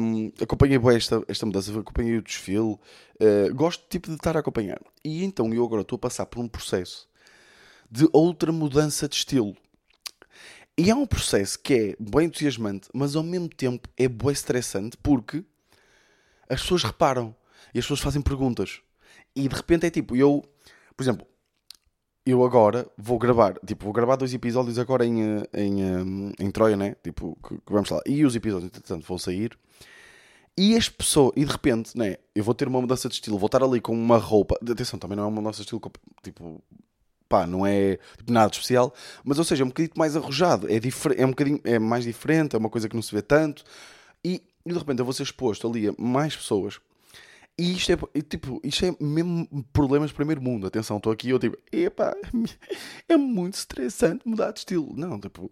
Um, 0.00 0.32
acompanhei 0.40 0.78
bem 0.78 0.96
esta, 0.96 1.22
esta 1.28 1.44
mudança. 1.44 1.78
Acompanhei 1.78 2.16
o 2.16 2.22
desfile. 2.22 2.78
Uh, 3.20 3.54
gosto 3.54 3.84
tipo 3.88 4.08
de 4.08 4.14
estar 4.14 4.36
a 4.36 4.40
acompanhar. 4.40 4.80
E 5.04 5.24
então 5.24 5.52
eu 5.52 5.64
agora 5.64 5.82
estou 5.82 5.96
a 5.96 5.98
passar 5.98 6.26
por 6.26 6.40
um 6.40 6.48
processo 6.48 7.08
de 7.90 8.08
outra 8.12 8.50
mudança 8.50 9.08
de 9.08 9.16
estilo. 9.16 9.54
E 10.78 10.90
é 10.90 10.94
um 10.94 11.06
processo 11.06 11.58
que 11.58 11.74
é 11.74 11.96
bem 11.98 12.26
entusiasmante, 12.26 12.88
mas 12.94 13.14
ao 13.14 13.22
mesmo 13.22 13.48
tempo 13.48 13.88
é 13.96 14.08
bem 14.08 14.30
estressante 14.30 14.96
porque 14.96 15.44
as 16.48 16.62
pessoas 16.62 16.82
reparam. 16.84 17.34
e 17.74 17.78
as 17.78 17.84
pessoas 17.84 18.00
fazem 18.00 18.22
perguntas. 18.22 18.80
E 19.34 19.48
de 19.48 19.54
repente 19.54 19.86
é 19.86 19.90
tipo, 19.90 20.16
eu, 20.16 20.44
por 20.96 21.02
exemplo, 21.02 21.26
eu 22.24 22.44
agora 22.44 22.86
vou 22.96 23.18
gravar, 23.18 23.58
tipo, 23.66 23.84
vou 23.84 23.92
gravar 23.92 24.16
dois 24.16 24.32
episódios 24.32 24.78
agora 24.78 25.04
em, 25.04 25.22
eh, 25.22 25.48
em, 25.54 25.80
em, 25.80 26.32
em 26.38 26.50
Troia, 26.50 26.76
né? 26.76 26.94
Tipo, 27.02 27.36
que, 27.46 27.56
que 27.56 27.72
vamos 27.72 27.90
lá. 27.90 28.00
E 28.06 28.24
os 28.24 28.36
episódios, 28.36 28.66
entretanto, 28.66 29.06
vão 29.06 29.18
sair. 29.18 29.58
E 30.56 30.76
as 30.76 30.88
pessoas, 30.88 31.32
e 31.36 31.44
de 31.44 31.50
repente, 31.50 31.96
né? 31.96 32.16
Eu 32.34 32.44
vou 32.44 32.54
ter 32.54 32.68
uma 32.68 32.80
mudança 32.80 33.08
de 33.08 33.14
estilo, 33.14 33.38
vou 33.38 33.46
estar 33.46 33.62
ali 33.62 33.80
com 33.80 33.92
uma 33.94 34.18
roupa. 34.18 34.56
Atenção, 34.70 34.98
também 34.98 35.16
não 35.16 35.24
é 35.24 35.26
uma 35.26 35.40
mudança 35.40 35.58
de 35.58 35.62
estilo, 35.62 35.80
tipo, 36.22 36.62
pá, 37.32 37.46
não 37.46 37.64
é 37.64 37.98
tipo, 38.18 38.30
nada 38.30 38.52
especial, 38.52 38.92
mas 39.24 39.38
ou 39.38 39.44
seja, 39.44 39.62
é 39.62 39.64
um 39.64 39.68
bocadinho 39.68 39.94
mais 39.96 40.14
arrojado, 40.14 40.68
é, 40.68 40.78
é 41.16 41.24
um 41.24 41.30
bocadinho 41.30 41.58
é 41.64 41.78
mais 41.78 42.04
diferente, 42.04 42.54
é 42.54 42.58
uma 42.58 42.68
coisa 42.68 42.90
que 42.90 42.94
não 42.94 43.00
se 43.00 43.14
vê 43.14 43.22
tanto, 43.22 43.64
e, 44.22 44.42
e 44.66 44.70
de 44.70 44.78
repente 44.78 44.98
eu 44.98 45.04
vou 45.06 45.14
ser 45.14 45.22
exposto 45.22 45.66
ali 45.66 45.88
a 45.88 45.94
mais 45.96 46.36
pessoas. 46.36 46.78
E 47.56 47.72
isto 47.72 47.92
é, 47.92 48.20
tipo, 48.20 48.60
isto 48.62 48.84
é 48.84 48.94
mesmo 49.00 49.46
problemas 49.72 50.08
de 50.08 50.14
primeiro 50.14 50.40
mundo. 50.40 50.66
Atenção, 50.66 50.96
estou 50.96 51.12
aqui 51.12 51.28
eu 51.28 51.38
tipo, 51.38 51.56
epá, 51.70 52.14
é 53.08 53.16
muito 53.16 53.54
estressante 53.54 54.26
mudar 54.26 54.52
de 54.52 54.60
estilo. 54.60 54.90
Não, 54.96 55.20
tipo, 55.20 55.50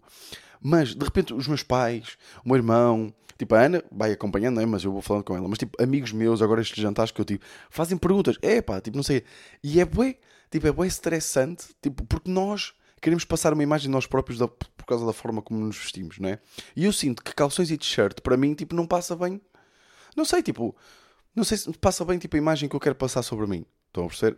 mas 0.61 0.95
de 0.95 1.03
repente 1.03 1.33
os 1.33 1.47
meus 1.47 1.61
pais, 1.61 2.17
o 2.43 2.49
meu 2.49 2.57
irmão, 2.57 3.13
tipo, 3.37 3.53
a 3.53 3.61
Ana 3.61 3.83
vai 3.91 4.11
acompanhando, 4.11 4.57
né? 4.57 4.65
mas 4.65 4.83
eu 4.83 4.91
vou 4.91 5.01
falando 5.01 5.23
com 5.23 5.35
ela. 5.35 5.47
Mas 5.47 5.59
tipo, 5.59 5.81
amigos 5.81 6.11
meus, 6.11 6.41
agora 6.41 6.61
estes 6.61 6.81
jantares 6.81 7.11
que 7.11 7.21
eu 7.21 7.25
tive, 7.25 7.41
fazem 7.69 7.97
perguntas, 7.97 8.35
epá, 8.41 8.81
tipo, 8.81 8.97
não 8.97 9.03
sei. 9.03 9.23
E 9.63 9.79
é 9.79 9.85
bué, 9.85 10.17
tipo, 10.51 10.67
é 10.67 10.71
bué 10.71 10.85
estressante, 10.85 11.67
tipo, 11.81 12.05
porque 12.05 12.29
nós 12.29 12.73
queremos 13.01 13.25
passar 13.25 13.53
uma 13.53 13.63
imagem 13.63 13.87
de 13.87 13.91
nós 13.91 14.05
próprios 14.05 14.37
da, 14.37 14.47
por 14.47 14.85
causa 14.85 15.05
da 15.05 15.13
forma 15.13 15.41
como 15.41 15.59
nos 15.59 15.77
vestimos, 15.77 16.19
não 16.19 16.29
é? 16.29 16.39
E 16.75 16.85
eu 16.85 16.93
sinto 16.93 17.23
que 17.23 17.33
calções 17.33 17.71
e 17.71 17.77
t-shirt, 17.77 18.21
para 18.21 18.37
mim, 18.37 18.53
tipo, 18.53 18.75
não 18.75 18.85
passa 18.85 19.15
bem. 19.15 19.41
Não 20.15 20.25
sei, 20.25 20.43
tipo, 20.43 20.75
não 21.35 21.43
sei 21.43 21.57
se 21.57 21.71
passa 21.73 22.03
bem 22.03 22.19
tipo 22.19 22.35
a 22.35 22.39
imagem 22.39 22.67
que 22.67 22.75
eu 22.75 22.79
quero 22.79 22.95
passar 22.95 23.23
sobre 23.23 23.47
mim. 23.47 23.65
Estão 23.87 24.05
a 24.05 24.07
perceber? 24.07 24.37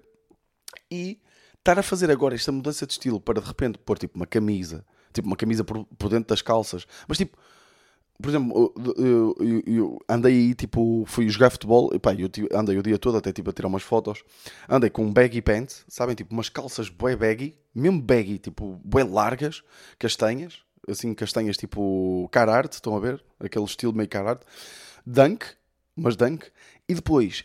E 0.90 1.20
estar 1.58 1.80
a 1.80 1.84
fazer 1.84 2.12
agora 2.12 2.36
esta 2.36 2.52
mudança 2.52 2.86
de 2.86 2.94
estilo 2.94 3.20
para 3.20 3.42
de 3.42 3.48
repente 3.48 3.80
pôr 3.80 3.98
tipo 3.98 4.16
uma 4.16 4.28
camisa, 4.28 4.86
tipo 5.12 5.28
uma 5.28 5.36
camisa 5.36 5.64
por, 5.64 5.86
por 5.86 6.10
dentro 6.10 6.30
das 6.30 6.42
calças, 6.42 6.86
mas 7.08 7.18
tipo, 7.18 7.38
por 8.24 8.30
exemplo, 8.30 8.74
eu, 8.96 9.36
eu, 9.38 9.64
eu 9.68 10.00
andei 10.08 10.34
aí, 10.34 10.56
tipo, 10.56 11.04
fui 11.06 11.28
jogar 11.28 11.50
futebol, 11.50 11.92
e 11.94 12.00
pá, 12.00 12.14
eu 12.14 12.30
andei 12.58 12.78
o 12.78 12.82
dia 12.82 12.98
todo 12.98 13.18
até 13.18 13.34
tipo 13.34 13.50
a 13.50 13.54
tirar 13.54 13.68
umas 13.68 13.84
fotos, 13.84 14.24
andei 14.68 14.90
com 14.90 15.04
um 15.04 15.12
baggy 15.12 15.42
pants, 15.42 15.84
sabem, 15.90 16.16
tipo 16.16 16.34
umas 16.34 16.48
calças 16.48 16.88
bué 16.88 17.18
baggy, 17.18 17.54
mesmo 17.76 18.02
baggy, 18.02 18.40
tipo 18.40 18.80
bué 18.82 19.04
largas, 19.04 19.62
castanhas, 20.00 20.60
assim 20.88 21.14
castanhas 21.14 21.58
tipo 21.58 22.30
cararte, 22.32 22.76
estão 22.76 22.96
a 22.96 23.00
ver? 23.02 23.22
Aquele 23.42 23.66
estilo 23.66 23.92
meio 23.92 24.08
cararte, 24.08 24.46
dunk, 25.06 25.46
mas 25.94 26.16
dunk, 26.16 26.48
e 26.88 26.94
depois, 26.94 27.44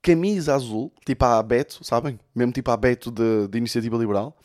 camisa 0.00 0.54
azul, 0.54 0.92
tipo 1.04 1.24
a 1.24 1.42
Beto, 1.42 1.84
sabem? 1.84 2.20
Mesmo 2.32 2.52
tipo 2.52 2.70
a 2.70 2.76
Beto 2.76 3.10
de, 3.10 3.48
de 3.48 3.58
Iniciativa 3.58 3.96
Liberal, 3.98 4.38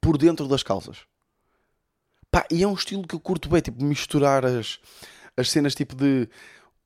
por 0.00 0.18
dentro 0.18 0.48
das 0.48 0.64
calças. 0.64 1.06
Pá, 2.28 2.44
e 2.50 2.64
é 2.64 2.66
um 2.66 2.74
estilo 2.74 3.06
que 3.06 3.14
eu 3.14 3.20
curto 3.20 3.48
bem, 3.48 3.60
tipo, 3.60 3.82
misturar 3.82 4.44
as, 4.44 4.80
as 5.38 5.50
cenas 5.50 5.74
tipo 5.74 5.94
de 5.94 6.28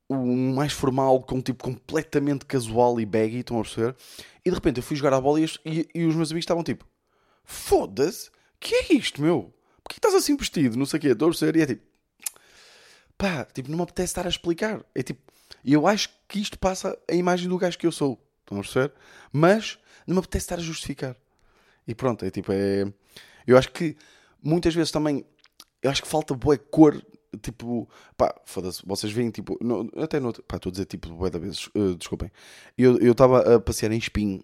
o 0.08 0.14
mais 0.54 0.72
formal 0.72 1.22
com 1.22 1.40
tipo 1.40 1.64
completamente 1.64 2.44
casual 2.44 3.00
e 3.00 3.06
baggy, 3.06 3.38
estão 3.38 3.58
a 3.58 3.62
perceber? 3.62 3.96
E 4.44 4.50
de 4.50 4.54
repente 4.54 4.76
eu 4.76 4.82
fui 4.82 4.96
jogar 4.96 5.14
a 5.14 5.20
bola 5.20 5.40
e, 5.40 5.46
e, 5.64 5.88
e 5.94 6.04
os 6.04 6.14
meus 6.14 6.30
amigos 6.30 6.44
estavam 6.44 6.62
tipo, 6.62 6.86
foda-se, 7.44 8.30
que 8.60 8.74
é 8.74 8.94
isto, 8.94 9.22
meu? 9.22 9.52
Porquê 9.82 9.98
estás 9.98 10.14
assim 10.14 10.36
vestido? 10.36 10.76
Não 10.76 10.86
sei 10.86 10.98
o 10.98 11.00
quê, 11.00 11.08
estou 11.08 11.28
a 11.28 11.30
perceber? 11.30 11.58
E 11.58 11.62
é 11.62 11.66
tipo, 11.66 11.82
pá, 13.16 13.44
tipo, 13.44 13.70
não 13.70 13.78
me 13.78 13.84
apetece 13.84 14.10
estar 14.10 14.26
a 14.26 14.28
explicar. 14.28 14.84
É 14.94 15.02
tipo, 15.02 15.20
eu 15.64 15.86
acho 15.86 16.10
que 16.28 16.40
isto 16.40 16.58
passa 16.58 16.98
a 17.10 17.14
imagem 17.14 17.48
do 17.48 17.56
gajo 17.58 17.78
que 17.78 17.86
eu 17.86 17.92
sou. 17.92 18.20
Estão 18.40 18.58
a 18.58 18.62
perceber? 18.62 18.92
Mas 19.32 19.78
não 20.06 20.14
me 20.14 20.18
apetece 20.18 20.44
estar 20.44 20.58
a 20.58 20.62
justificar. 20.62 21.16
E 21.86 21.94
pronto, 21.94 22.24
é 22.24 22.30
tipo, 22.30 22.52
é. 22.52 22.92
Eu 23.46 23.56
acho 23.56 23.70
que 23.70 23.96
muitas 24.42 24.74
vezes 24.74 24.90
também. 24.90 25.24
Eu 25.82 25.90
acho 25.90 26.02
que 26.02 26.08
falta 26.08 26.34
boa 26.34 26.56
cor. 26.58 27.00
Tipo, 27.40 27.88
pá, 28.16 28.34
foda-se, 28.44 28.82
vocês 28.84 29.12
veem, 29.12 29.30
tipo, 29.30 29.56
no, 29.60 29.90
até 29.96 30.20
no. 30.20 30.32
Pá, 30.42 30.56
estou 30.56 30.70
a 30.70 30.72
dizer 30.72 30.84
tipo, 30.84 31.08
boa 31.14 31.30
da 31.30 31.38
vezes, 31.38 31.68
uh, 31.74 31.94
desculpem. 31.96 32.30
Eu 32.76 33.12
estava 33.12 33.54
a 33.54 33.60
passear 33.60 33.90
em 33.92 33.98
Espinho, 33.98 34.42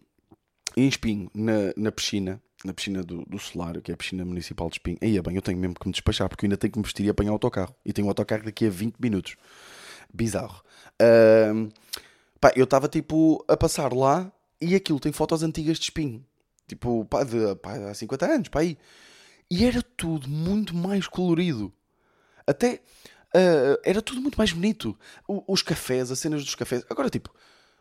em 0.77 0.89
Espinho, 0.89 1.31
na, 1.35 1.73
na 1.77 1.93
piscina, 1.93 2.41
na 2.65 2.73
piscina 2.73 3.03
do, 3.03 3.25
do 3.27 3.39
Solário, 3.39 3.83
que 3.83 3.91
é 3.91 3.95
a 3.95 3.97
piscina 3.97 4.25
municipal 4.25 4.69
de 4.69 4.77
Espinho. 4.77 4.99
Aí 5.03 5.17
é 5.17 5.23
bem, 5.23 5.37
eu 5.37 5.43
tenho 5.43 5.59
mesmo 5.59 5.75
que 5.75 5.87
me 5.87 5.93
despachar, 5.93 6.29
porque 6.29 6.45
eu 6.45 6.49
ainda 6.49 6.57
tenho 6.57 6.73
que 6.73 6.79
me 6.79 6.85
vestir 6.85 7.05
e 7.05 7.11
apanhar 7.11 7.33
o 7.33 7.35
autocarro. 7.35 7.75
E 7.85 7.93
tenho 7.93 8.07
o 8.07 8.11
autocarro 8.11 8.45
daqui 8.45 8.67
a 8.67 8.71
20 8.71 8.97
minutos. 8.99 9.37
Bizarro. 10.13 10.63
Uh, 11.01 11.71
pá, 12.41 12.53
eu 12.57 12.65
estava 12.65 12.89
tipo 12.89 13.45
a 13.47 13.57
passar 13.57 13.93
lá 13.93 14.33
e 14.61 14.75
aquilo 14.75 14.99
tem 14.99 15.13
fotos 15.13 15.43
antigas 15.43 15.79
de 15.79 15.85
espinho. 15.85 16.25
Tipo, 16.67 17.05
pá, 17.05 17.25
de, 17.25 17.55
pá, 17.57 17.91
há 17.91 17.95
50 17.95 18.27
anos, 18.27 18.49
pá, 18.49 18.61
aí. 18.61 18.79
E 19.51 19.65
era 19.65 19.83
tudo 19.97 20.29
muito 20.29 20.77
mais 20.77 21.07
colorido. 21.07 21.73
Até 22.49 22.81
uh, 23.35 23.79
era 23.85 24.01
tudo 24.01 24.23
muito 24.23 24.37
mais 24.37 24.53
bonito. 24.53 24.99
O, 25.29 25.53
os 25.53 25.61
cafés, 25.61 26.11
as 26.11 26.19
cenas 26.19 26.43
dos 26.43 26.55
cafés. 26.55 26.83
Agora, 26.89 27.11
tipo, 27.11 27.31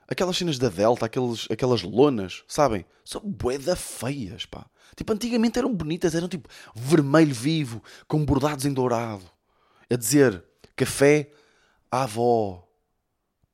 aquelas 0.08 0.38
cenas 0.38 0.60
da 0.60 0.68
Delta, 0.68 1.06
aqueles, 1.06 1.48
aquelas 1.50 1.82
lonas, 1.84 2.44
sabem? 2.48 2.86
São 3.06 3.22
boeda 3.22 3.78
feias, 3.78 4.46
pá. 4.46 4.66
Tipo, 4.94 5.14
antigamente 5.14 5.58
eram 5.58 5.74
bonitas, 5.74 6.16
eram 6.16 6.28
tipo 6.28 6.50
vermelho 6.76 7.34
vivo, 7.34 7.82
com 8.08 8.26
bordados 8.26 8.66
em 8.66 8.74
dourado. 8.74 9.24
A 9.90 9.96
dizer, 9.96 10.44
café 10.76 11.32
à 11.90 12.04
avó. 12.04 12.68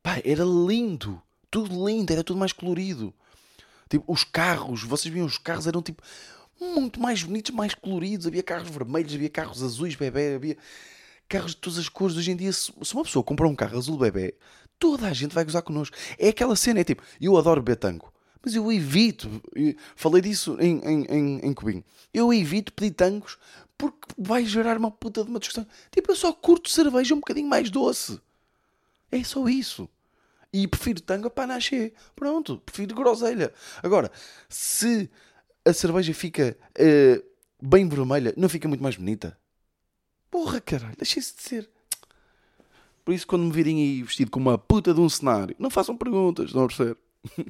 Pá, 0.01 0.19
era 0.25 0.43
lindo. 0.43 1.21
Tudo 1.51 1.87
lindo, 1.87 2.11
era 2.11 2.23
tudo 2.23 2.39
mais 2.39 2.51
colorido. 2.51 3.13
Tipo, 3.87 4.11
os 4.11 4.23
carros, 4.23 4.83
vocês 4.83 5.13
viam, 5.13 5.27
os 5.27 5.37
carros 5.37 5.67
eram 5.67 5.83
tipo 5.83 6.01
muito 6.59 6.99
mais 6.99 7.21
bonitos, 7.21 7.53
mais 7.53 7.75
coloridos. 7.75 8.25
Havia 8.25 8.41
carros 8.41 8.69
vermelhos, 8.69 9.13
havia 9.13 9.29
carros 9.29 9.61
azuis, 9.61 9.95
bebê, 9.95 10.35
havia 10.35 10.57
carros 11.27 11.51
de 11.51 11.57
todas 11.57 11.79
as 11.79 11.89
cores. 11.89 12.17
Hoje 12.17 12.31
em 12.31 12.35
dia, 12.35 12.51
se 12.51 12.71
uma 12.93 13.03
pessoa 13.03 13.23
comprar 13.23 13.47
um 13.47 13.55
carro 13.55 13.77
azul 13.77 13.97
bebê, 13.97 14.35
toda 14.77 15.07
a 15.07 15.13
gente 15.13 15.33
vai 15.33 15.45
gozar 15.45 15.61
connosco. 15.61 15.95
É 16.17 16.29
aquela 16.29 16.55
cena, 16.55 16.79
é 16.79 16.83
tipo, 16.83 17.03
eu 17.21 17.37
adoro 17.37 17.61
betango, 17.61 18.11
mas 18.43 18.55
eu 18.55 18.71
evito, 18.71 19.41
falei 19.95 20.21
disso 20.21 20.57
em, 20.59 20.79
em, 20.79 21.05
em, 21.05 21.39
em 21.39 21.53
Cubinho, 21.53 21.83
eu 22.13 22.33
evito 22.33 22.73
pedir 22.73 22.91
tangos 22.91 23.37
porque 23.77 24.13
vai 24.17 24.45
gerar 24.45 24.77
uma 24.77 24.91
puta 24.91 25.23
de 25.23 25.29
uma 25.29 25.39
discussão. 25.39 25.65
Tipo, 25.91 26.11
eu 26.11 26.15
só 26.15 26.31
curto 26.31 26.69
cerveja 26.69 27.13
um 27.13 27.19
bocadinho 27.19 27.47
mais 27.47 27.69
doce. 27.69 28.19
É 29.11 29.23
só 29.23 29.47
isso. 29.47 29.89
E 30.51 30.67
prefiro 30.67 31.01
tanga 31.01 31.29
para 31.29 31.47
nascer. 31.47 31.93
Pronto, 32.15 32.59
prefiro 32.59 32.95
groselha. 32.95 33.53
Agora, 33.81 34.11
se 34.47 35.09
a 35.65 35.73
cerveja 35.73 36.13
fica 36.13 36.57
uh, 36.79 37.23
bem 37.61 37.87
vermelha, 37.87 38.33
não 38.37 38.47
fica 38.47 38.67
muito 38.67 38.83
mais 38.83 38.95
bonita? 38.95 39.37
Porra, 40.33 40.59
caralho, 40.59 40.95
deixem-se 40.97 41.35
de 41.35 41.43
ser. 41.43 41.69
Por 43.05 43.13
isso, 43.13 43.27
quando 43.27 43.43
me 43.43 43.51
virem 43.51 43.77
aí 43.77 44.01
vestido 44.01 44.31
com 44.31 44.39
uma 44.39 44.57
puta 44.57 44.91
de 44.91 44.99
um 44.99 45.07
cenário, 45.07 45.55
não 45.59 45.69
façam 45.69 45.95
perguntas, 45.95 46.51
não 46.53 46.65
perceber. 46.65 46.97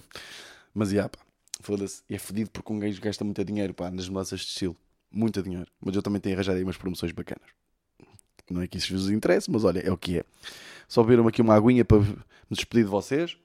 Mas, 0.75 0.89
já, 0.89 1.07
pá, 1.07 1.19
foda-se. 1.61 2.03
É 2.09 2.17
fedido 2.17 2.49
porque 2.49 2.73
um 2.73 2.79
gajo 2.79 2.99
gasta 2.99 3.23
muito 3.23 3.41
dinheiro, 3.45 3.73
pá, 3.73 3.89
nas 3.89 4.09
mudanças 4.09 4.41
de 4.41 4.47
estilo. 4.47 4.75
Muito 5.09 5.41
dinheiro. 5.41 5.71
Mas 5.79 5.95
eu 5.95 6.03
também 6.03 6.19
tenho 6.19 6.35
arranjado 6.35 6.57
aí 6.57 6.63
umas 6.65 6.75
promoções 6.75 7.13
bacanas. 7.13 7.47
Não 8.51 8.61
é 8.61 8.67
que 8.67 8.77
isso 8.77 8.91
vos 8.91 9.09
interesse, 9.09 9.49
mas 9.49 9.63
olha, 9.63 9.79
é 9.79 9.89
o 9.89 9.95
que 9.95 10.19
é. 10.19 10.25
Só 10.85 11.01
beberam 11.03 11.25
aqui 11.25 11.41
uma 11.41 11.55
aguinha 11.55 11.85
para 11.85 11.99
me 11.99 12.17
despedir 12.51 12.83
de 12.83 12.91
vocês. 12.91 13.37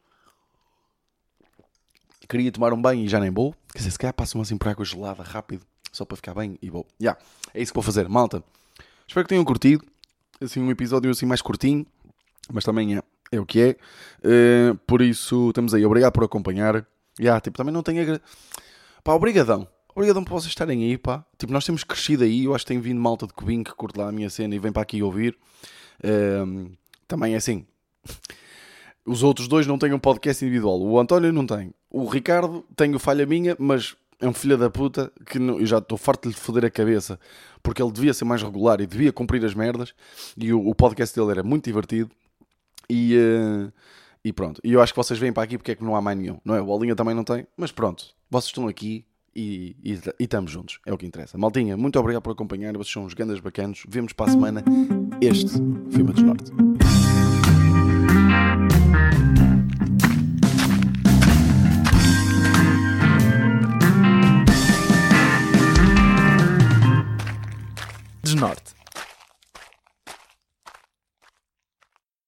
Queria 2.29 2.51
tomar 2.51 2.73
um 2.73 2.83
banho 2.83 3.05
e 3.05 3.09
já 3.09 3.21
nem 3.21 3.31
vou. 3.31 3.55
Quer 3.73 3.79
dizer, 3.79 3.93
se 3.93 3.99
calhar 4.01 4.15
passam 4.15 4.41
assim 4.41 4.59
por 4.59 4.67
água 4.67 4.85
gelada 4.85 5.23
rápido, 5.23 5.65
só 5.93 6.05
para 6.05 6.17
ficar 6.17 6.35
bem 6.35 6.59
e 6.61 6.69
vou. 6.69 6.85
Já, 6.99 7.11
yeah, 7.13 7.21
é 7.55 7.63
isso 7.63 7.73
que 7.73 7.77
vou 7.77 7.85
fazer, 7.85 8.09
malta. 8.09 8.43
Espero 9.09 9.25
que 9.25 9.31
tenham 9.31 9.45
curtido. 9.45 9.83
Assim, 10.39 10.61
um 10.61 10.71
episódio 10.71 11.11
assim 11.11 11.25
mais 11.25 11.41
curtinho, 11.41 11.87
mas 12.53 12.63
também 12.63 12.97
é, 12.97 13.03
é 13.33 13.41
o 13.41 13.47
que 13.47 13.61
é. 13.61 13.77
Uh, 14.21 14.77
por 14.87 15.01
isso, 15.01 15.49
estamos 15.49 15.73
aí. 15.73 15.85
Obrigado 15.85 16.13
por 16.13 16.25
acompanhar. 16.25 16.75
Já, 16.75 16.85
yeah, 17.19 17.41
tipo, 17.41 17.57
também 17.57 17.73
não 17.73 17.83
tenho. 17.83 18.03
Agra... 18.03 18.21
Pá, 19.03 19.15
obrigadão. 19.15 19.67
Obrigadão 19.95 20.23
por 20.23 20.35
vocês 20.35 20.51
estarem 20.51 20.85
aí, 20.85 20.99
pá. 20.99 21.25
Tipo, 21.39 21.53
nós 21.53 21.65
temos 21.65 21.83
crescido 21.83 22.23
aí. 22.23 22.45
Eu 22.45 22.55
acho 22.55 22.65
que 22.65 22.69
tem 22.69 22.81
vindo 22.81 23.01
malta 23.01 23.27
de 23.27 23.33
Cubinho 23.33 23.65
que 23.65 23.75
curte 23.75 23.99
lá 23.99 24.09
a 24.09 24.13
minha 24.13 24.29
cena 24.29 24.55
e 24.55 24.59
vem 24.59 24.71
para 24.71 24.83
aqui 24.83 25.03
ouvir. 25.03 25.37
Uh, 26.05 26.71
também 27.09 27.33
é 27.33 27.39
assim. 27.39 27.67
Os 29.07 29.23
outros 29.23 29.49
dois 29.49 29.67
não 29.67 29.79
têm 29.79 29.93
um 29.95 29.99
podcast 29.99 30.45
individual. 30.45 30.81
O 30.81 31.01
António 31.01 31.33
não 31.33 31.47
tem. 31.47 31.73
O 31.91 32.07
Ricardo 32.07 32.63
tem 32.77 32.95
o 32.95 32.99
falha 32.99 33.25
minha, 33.25 33.57
mas 33.59 33.97
é 34.21 34.27
um 34.27 34.33
filho 34.33 34.59
da 34.59 34.69
puta 34.69 35.13
que 35.27 35.39
não, 35.39 35.61
eu 35.61 35.67
já 35.67 35.79
estou 35.79 35.97
farto 35.97 36.29
de 36.29 36.35
lhe 36.35 36.41
foder 36.41 36.65
a 36.65 36.71
cabeça 36.71 37.19
porque 37.63 37.83
ele 37.83 37.93
devia 37.93 38.13
ser 38.13 38.25
mais 38.25 38.43
regular 38.43 38.81
e 38.81 38.87
devia 38.87 39.13
cumprir 39.13 39.45
as 39.45 39.55
merdas. 39.55 39.95
E 40.37 40.53
o, 40.53 40.69
o 40.69 40.75
podcast 40.75 41.19
dele 41.19 41.31
era 41.31 41.43
muito 41.43 41.65
divertido. 41.65 42.11
E, 42.91 43.17
uh, 43.17 43.73
e 44.25 44.33
pronto. 44.33 44.61
E 44.65 44.73
eu 44.73 44.81
acho 44.81 44.93
que 44.93 44.97
vocês 44.97 45.19
vêm 45.19 45.33
para 45.33 45.43
aqui 45.43 45.57
porque 45.59 45.73
é 45.73 45.75
que 45.75 45.85
não 45.85 45.95
há 45.95 46.03
mais 46.03 46.19
nenhum. 46.19 46.39
Não 46.45 46.55
é? 46.55 46.61
O 46.61 46.69
Olinha 46.69 46.97
também 46.97 47.15
não 47.15 47.25
tem. 47.25 47.47
Mas 47.57 47.71
pronto. 47.71 48.07
Vocês 48.31 48.49
estão 48.49 48.67
aqui 48.67 49.05
e, 49.35 49.77
estamos 50.19 50.51
juntos. 50.51 50.81
É 50.85 50.93
o 50.93 50.99
que 50.99 51.07
interessa. 51.07 51.39
Maltinha, 51.39 51.77
muito 51.77 51.99
obrigado 51.99 52.23
por 52.23 52.33
acompanhar. 52.33 52.73
Vocês 52.73 52.93
são 52.93 53.05
uns 53.05 53.15
grandes 53.15 53.41
bacanos. 53.41 53.85
Vemos 53.89 54.13
para 54.13 54.31
a 54.31 54.33
semana. 54.33 54.65
Este 55.21 55.53
foi 55.91 56.03
o 56.03 56.25
Norte. 56.25 57.08
Desnorte. 68.39 68.78